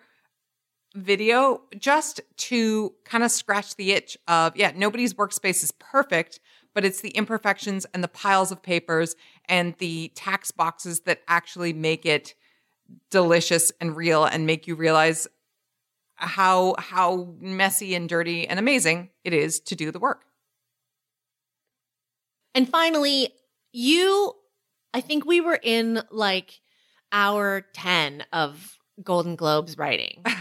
[0.95, 6.39] video just to kind of scratch the itch of yeah nobody's workspace is perfect
[6.73, 9.15] but it's the imperfections and the piles of papers
[9.45, 12.35] and the tax boxes that actually make it
[13.11, 15.27] delicious and real and make you realize
[16.15, 20.25] how how messy and dirty and amazing it is to do the work
[22.55, 23.29] And finally,
[23.71, 24.33] you,
[24.93, 26.59] I think we were in like
[27.11, 30.23] hour 10 of Golden Globes writing.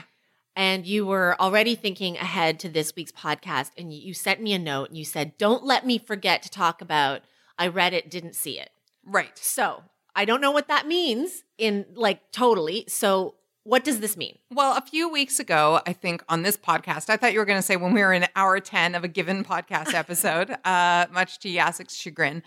[0.58, 3.70] and you were already thinking ahead to this week's podcast.
[3.78, 6.82] And you, sent me a note and you said, Don't let me forget to talk
[6.82, 7.22] about
[7.56, 8.70] I read it, didn't see it.
[9.06, 12.84] right So I don't know what that means in like totally.
[12.88, 14.38] So what does this mean?
[14.50, 17.58] Well, a few weeks ago, I think on this podcast, I thought you were going
[17.58, 21.38] to say when we were in hour 10 of a given podcast episode, uh, much
[21.40, 22.42] to Yasik's chagrin,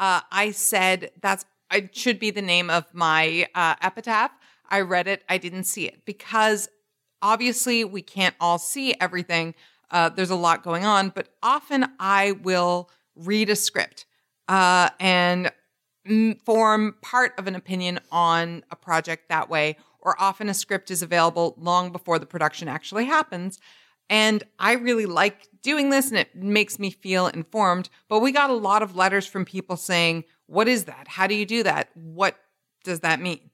[0.00, 4.32] uh, I said that's it should be the name of my uh, epitaph.
[4.68, 6.68] I read it, I didn't see it because
[7.22, 9.54] obviously we can't all see everything.
[9.90, 14.06] Uh, there's a lot going on, but often I will read a script
[14.48, 15.50] uh, and
[16.44, 21.02] form part of an opinion on a project that way, or often a script is
[21.02, 23.60] available long before the production actually happens.
[24.10, 27.88] And I really like doing this and it makes me feel informed.
[28.08, 31.06] But we got a lot of letters from people saying, What is that?
[31.08, 31.90] How do you do that?
[31.94, 32.36] What
[32.84, 33.50] does that mean?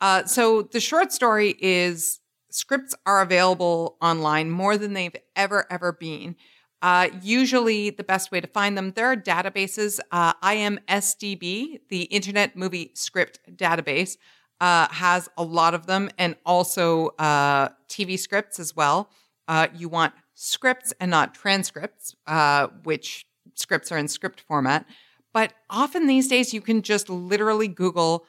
[0.00, 5.92] Uh, so the short story is scripts are available online more than they've ever, ever
[5.92, 6.36] been.
[6.80, 9.98] Uh, usually, the best way to find them, there are databases.
[10.12, 14.16] Uh, IMSDB, the Internet Movie Script Database,
[14.60, 19.10] uh, has a lot of them, and also uh, TV scripts as well.
[19.48, 24.86] Uh, you want scripts and not transcripts, uh, which scripts are in script format.
[25.32, 28.24] But often these days, you can just literally Google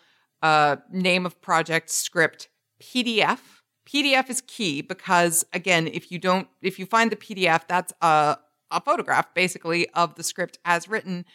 [0.91, 2.49] name of project script
[2.81, 3.58] PDF.
[3.91, 8.37] PDF is key because again, if you don't, if you find the PDF, that's a,
[8.71, 11.25] a photograph basically of the script as written.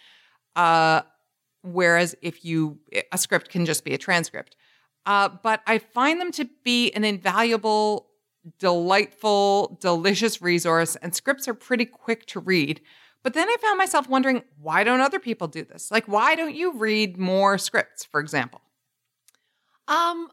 [0.55, 1.03] Uh,
[1.63, 2.79] whereas if you,
[3.11, 4.57] a script can just be a transcript.
[5.07, 8.09] Uh, but I find them to be an invaluable,
[8.59, 12.81] delightful, delicious resource, and scripts are pretty quick to read.
[13.23, 15.91] But then I found myself wondering, why don't other people do this?
[15.91, 18.61] Like, why don't you read more scripts, for example?
[19.89, 20.29] Um,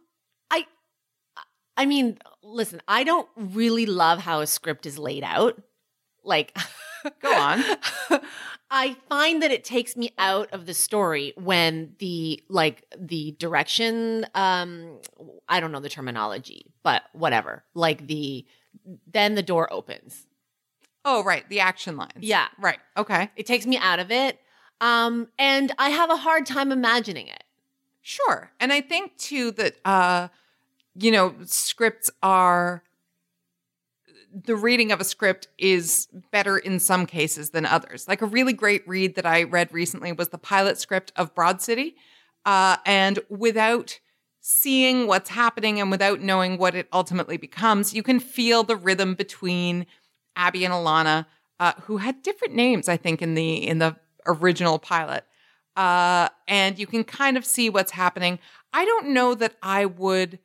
[1.81, 5.59] I mean, listen, I don't really love how a script is laid out.
[6.23, 6.55] Like,
[7.21, 7.63] Go on.
[8.69, 14.27] I find that it takes me out of the story when the like the direction
[14.35, 14.99] um
[15.49, 17.63] I don't know the terminology, but whatever.
[17.73, 18.45] Like the
[19.11, 20.27] then the door opens.
[21.03, 21.49] Oh, right.
[21.49, 22.11] The action lines.
[22.19, 22.45] Yeah.
[22.59, 22.77] Right.
[22.95, 23.31] Okay.
[23.35, 24.37] It takes me out of it.
[24.81, 27.43] Um and I have a hard time imagining it.
[28.03, 28.51] Sure.
[28.59, 30.27] And I think too that uh
[30.95, 32.83] you know, scripts are
[34.33, 38.07] the reading of a script is better in some cases than others.
[38.07, 41.61] Like a really great read that I read recently was the pilot script of Broad
[41.61, 41.95] City.
[42.45, 43.99] Uh, and without
[44.39, 49.13] seeing what's happening and without knowing what it ultimately becomes, you can feel the rhythm
[49.15, 49.85] between
[50.35, 51.25] Abby and Alana,
[51.59, 53.95] uh, who had different names, I think, in the in the
[54.25, 55.25] original pilot.
[55.75, 58.39] Uh, and you can kind of see what's happening.
[58.73, 60.39] I don't know that I would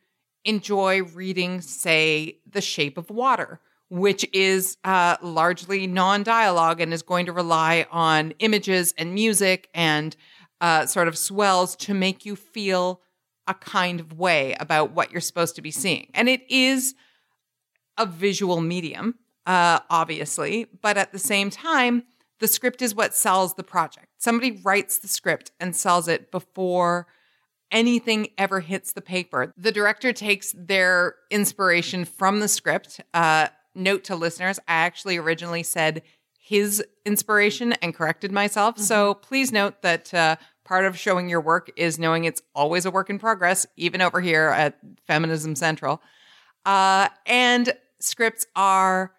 [0.47, 3.61] enjoy reading, say, The Shape of Water,
[3.91, 9.69] which is uh, largely non dialogue and is going to rely on images and music
[9.75, 10.17] and
[10.61, 13.03] uh, sort of swells to make you feel
[13.47, 16.11] a kind of way about what you're supposed to be seeing.
[16.15, 16.95] And it is
[17.99, 19.17] a visual medium,
[19.47, 22.05] uh, obviously, but at the same time,
[22.39, 24.09] the script is what sells the project.
[24.19, 27.07] Somebody writes the script and sells it before
[27.71, 29.53] anything ever hits the paper.
[29.57, 33.01] The director takes their inspiration from the script.
[33.13, 36.03] Uh, note to listeners, I actually originally said
[36.39, 38.77] his inspiration and corrected myself.
[38.77, 38.85] Mm-hmm.
[38.85, 42.91] So please note that uh, part of showing your work is knowing it's always a
[42.91, 46.01] work in progress, even over here at Feminism Central.
[46.65, 49.13] Uh, and scripts are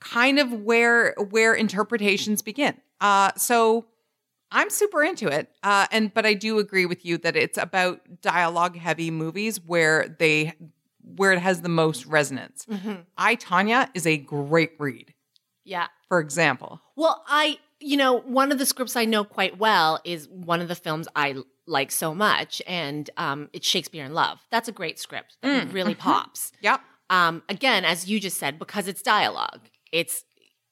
[0.00, 2.76] kind of where where interpretations begin.
[3.00, 3.86] Uh, so
[4.50, 8.00] I'm super into it, uh, and but I do agree with you that it's about
[8.22, 10.54] dialogue heavy movies where they
[11.16, 12.66] where it has the most resonance.
[12.70, 12.94] Mm-hmm.
[13.16, 15.14] I Tonya is a great read.
[15.64, 15.88] Yeah.
[16.08, 20.26] For example, Well, I, you know, one of the scripts I know quite well is
[20.28, 24.40] one of the films I like so much, and um, it's Shakespeare in Love.
[24.50, 25.98] That's a great script that Mm, really mhm.
[25.98, 26.52] pops.
[26.62, 26.80] yep,
[27.10, 29.60] Um, again, as you just said, because it's dialogue.
[29.92, 30.24] It's,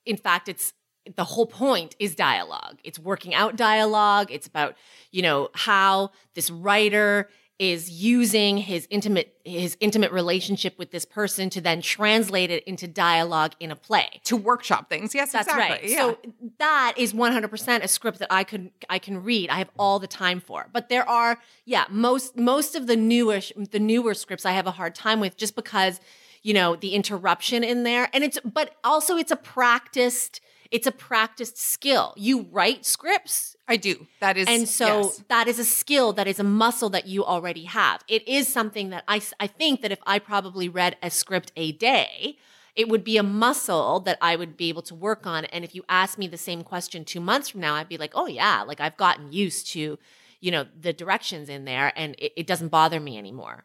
[0.07, 0.73] in fact, it's
[1.15, 2.79] the whole point is dialogue.
[2.83, 4.31] It's working out dialogue.
[4.31, 4.75] It's about,
[5.11, 7.29] you know, how this writer
[7.59, 12.87] is using his intimate his intimate relationship with this person to then translate it into
[12.87, 14.21] dialogue in a play.
[14.25, 15.15] to workshop things.
[15.15, 15.89] Yes, That's exactly.
[15.89, 15.91] right.
[15.91, 15.97] Yeah.
[15.97, 16.19] So
[16.59, 19.49] that is 100% a script that I could I can read.
[19.49, 20.69] I have all the time for.
[20.73, 24.73] But there are yeah, most most of the newish the newer scripts I have a
[24.73, 26.01] hard time with just because
[26.43, 30.93] you know, the interruption in there and it's but also it's a practiced it's a
[30.93, 32.15] practiced skill.
[32.17, 34.07] You write scripts I do.
[34.21, 35.25] That is, and so yes.
[35.29, 38.03] that is a skill, that is a muscle that you already have.
[38.07, 41.73] It is something that I, I think that if I probably read a script a
[41.73, 42.39] day,
[42.77, 45.47] it would be a muscle that I would be able to work on.
[45.47, 48.13] And if you ask me the same question two months from now, I'd be like,
[48.15, 49.99] oh, yeah, like I've gotten used to,
[50.41, 53.65] you know, the directions in there and it, it doesn't bother me anymore.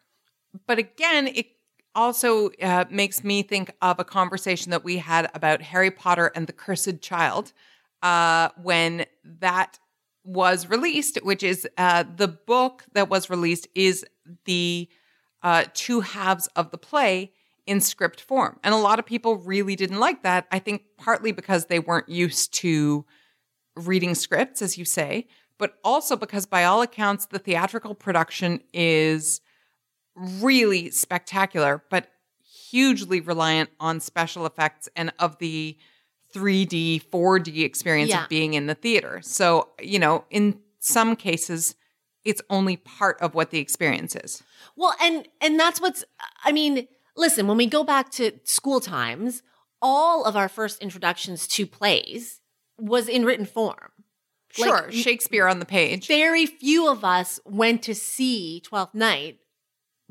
[0.65, 1.47] but again, it
[1.95, 6.47] also uh, makes me think of a conversation that we had about Harry Potter and
[6.47, 7.53] the Cursed Child
[8.01, 9.79] uh, when that
[10.23, 14.05] was released, which is uh, the book that was released is
[14.45, 14.87] the
[15.43, 17.31] uh, two halves of the play
[17.65, 18.59] in script form.
[18.63, 20.47] And a lot of people really didn't like that.
[20.51, 23.05] I think partly because they weren't used to
[23.75, 25.27] reading scripts, as you say,
[25.57, 29.41] but also because, by all accounts, the theatrical production is
[30.15, 32.07] really spectacular, but
[32.69, 35.77] hugely reliant on special effects and of the
[36.33, 38.23] 3D, 4D experience Yeah.
[38.23, 39.19] of being in the theater.
[39.23, 41.75] So, you know, in some cases,
[42.23, 44.41] it's only part of what the experience is.
[44.75, 46.03] Well, and and that's what's
[46.43, 49.43] I mean, listen, when we go back to school times,
[49.81, 52.39] all of our first introductions to plays
[52.77, 53.91] was in written form.
[54.57, 56.07] Like, Sure, Shakespeare on the page.
[56.07, 59.39] Very few of us went to see Twelfth Night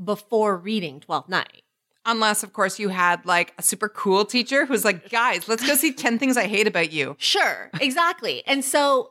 [0.02, 1.62] before reading Twelfth Night.
[2.06, 5.74] Unless, of course, you had like a super cool teacher who's like, guys, let's go
[5.74, 7.14] see 10 things I hate about you.
[7.18, 8.42] Sure, exactly.
[8.46, 9.10] and so,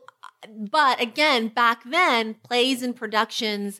[0.57, 3.80] but again, back then, plays and productions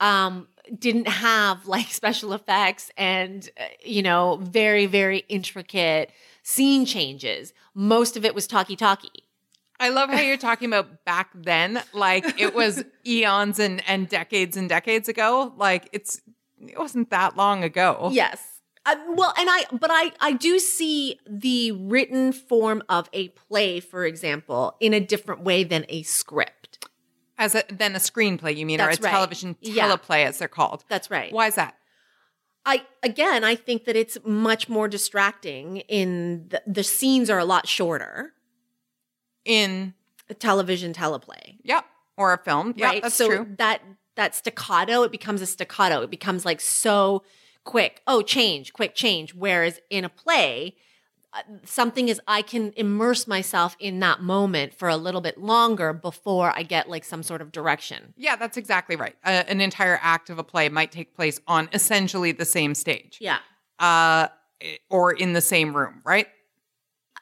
[0.00, 6.10] um, didn't have like special effects and, uh, you know, very, very intricate
[6.42, 7.52] scene changes.
[7.74, 9.24] Most of it was talkie talkie.
[9.78, 14.56] I love how you're talking about back then, like it was eons and, and decades
[14.56, 15.52] and decades ago.
[15.56, 16.22] Like it's
[16.60, 18.10] it wasn't that long ago.
[18.12, 18.42] Yes.
[18.84, 23.80] Uh, well, and I, but I, I do see the written form of a play,
[23.80, 26.88] for example, in a different way than a script.
[27.38, 29.10] As a, than a screenplay, you mean, That's or a right.
[29.10, 29.88] television Yeah.
[29.90, 30.84] teleplay, as they're called.
[30.88, 31.32] That's right.
[31.32, 31.74] Why is that?
[32.64, 35.78] I again, I think that it's much more distracting.
[35.88, 38.32] In the, the scenes are a lot shorter.
[39.44, 39.94] In
[40.28, 41.84] A television teleplay, yep,
[42.16, 42.74] or a film.
[42.76, 43.02] Yeah, right?
[43.02, 43.46] that's so true.
[43.58, 43.80] that
[44.16, 46.02] that staccato, it becomes a staccato.
[46.02, 47.22] It becomes like so
[47.64, 48.02] quick.
[48.06, 49.34] Oh, change, quick change.
[49.34, 50.74] Whereas in a play,
[51.32, 55.92] uh, something is I can immerse myself in that moment for a little bit longer
[55.92, 58.14] before I get like some sort of direction.
[58.16, 59.14] Yeah, that's exactly right.
[59.24, 63.18] Uh, an entire act of a play might take place on essentially the same stage,
[63.20, 63.38] Yeah.
[63.78, 64.28] uh,
[64.88, 66.28] or in the same room, right?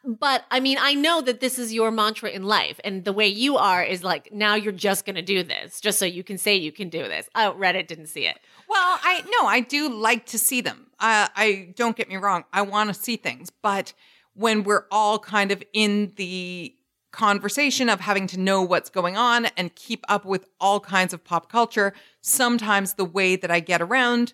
[0.06, 3.26] But I mean, I know that this is your mantra in life, and the way
[3.26, 6.36] you are is like now you're just going to do this, just so you can
[6.36, 7.28] say you can do this.
[7.34, 8.38] Oh, read it didn't see it.
[8.68, 10.88] Well, I no, I do like to see them.
[11.00, 12.44] I don't get me wrong.
[12.52, 13.92] I want to see things, but
[14.34, 16.74] when we're all kind of in the
[17.10, 21.22] conversation of having to know what's going on and keep up with all kinds of
[21.22, 24.32] pop culture, sometimes the way that I get around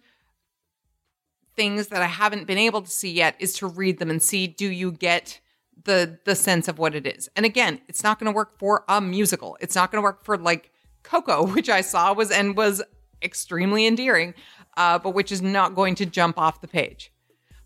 [1.54, 4.46] things that I haven't been able to see yet is to read them and see
[4.46, 5.40] do you get
[5.84, 7.28] the the sense of what it is.
[7.36, 9.56] And again, it's not going to work for a musical.
[9.60, 10.70] It's not going to work for like
[11.02, 12.82] Coco, which I saw was and was
[13.22, 14.34] extremely endearing,
[14.76, 17.12] uh, but which is not going to jump off the page.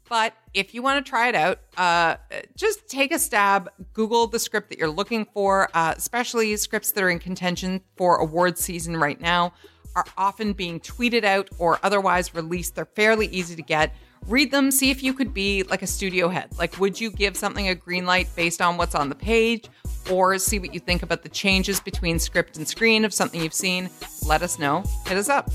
[0.08, 2.16] But if you want to try it out, uh,
[2.56, 3.70] just take a stab.
[3.94, 8.18] Google the script that you're looking for, uh, especially scripts that are in contention for
[8.18, 9.54] award season right now
[9.96, 12.74] are often being tweeted out or otherwise released.
[12.74, 13.94] They're fairly easy to get.
[14.26, 16.48] Read them, see if you could be like a studio head.
[16.58, 19.68] Like, would you give something a green light based on what's on the page?
[20.10, 23.54] Or see what you think about the changes between script and screen of something you've
[23.54, 23.88] seen?
[24.26, 24.84] Let us know.
[25.06, 25.50] Hit us up.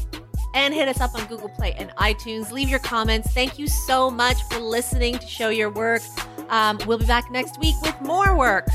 [0.55, 2.51] And hit us up on Google Play and iTunes.
[2.51, 3.31] Leave your comments.
[3.31, 6.01] Thank you so much for listening to Show Your Work.
[6.49, 8.67] Um, we'll be back next week with more work.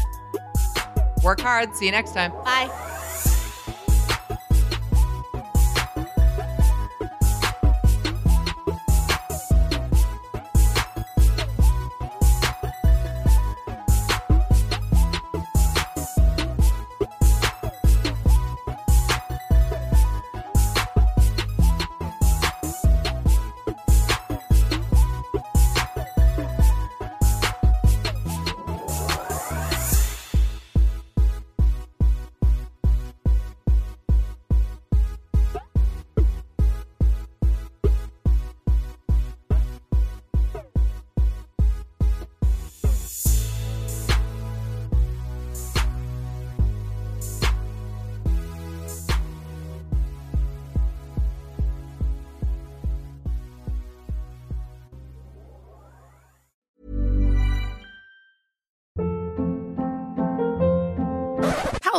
[1.25, 1.75] Work hard.
[1.75, 2.31] See you next time.
[2.45, 3.04] Bye.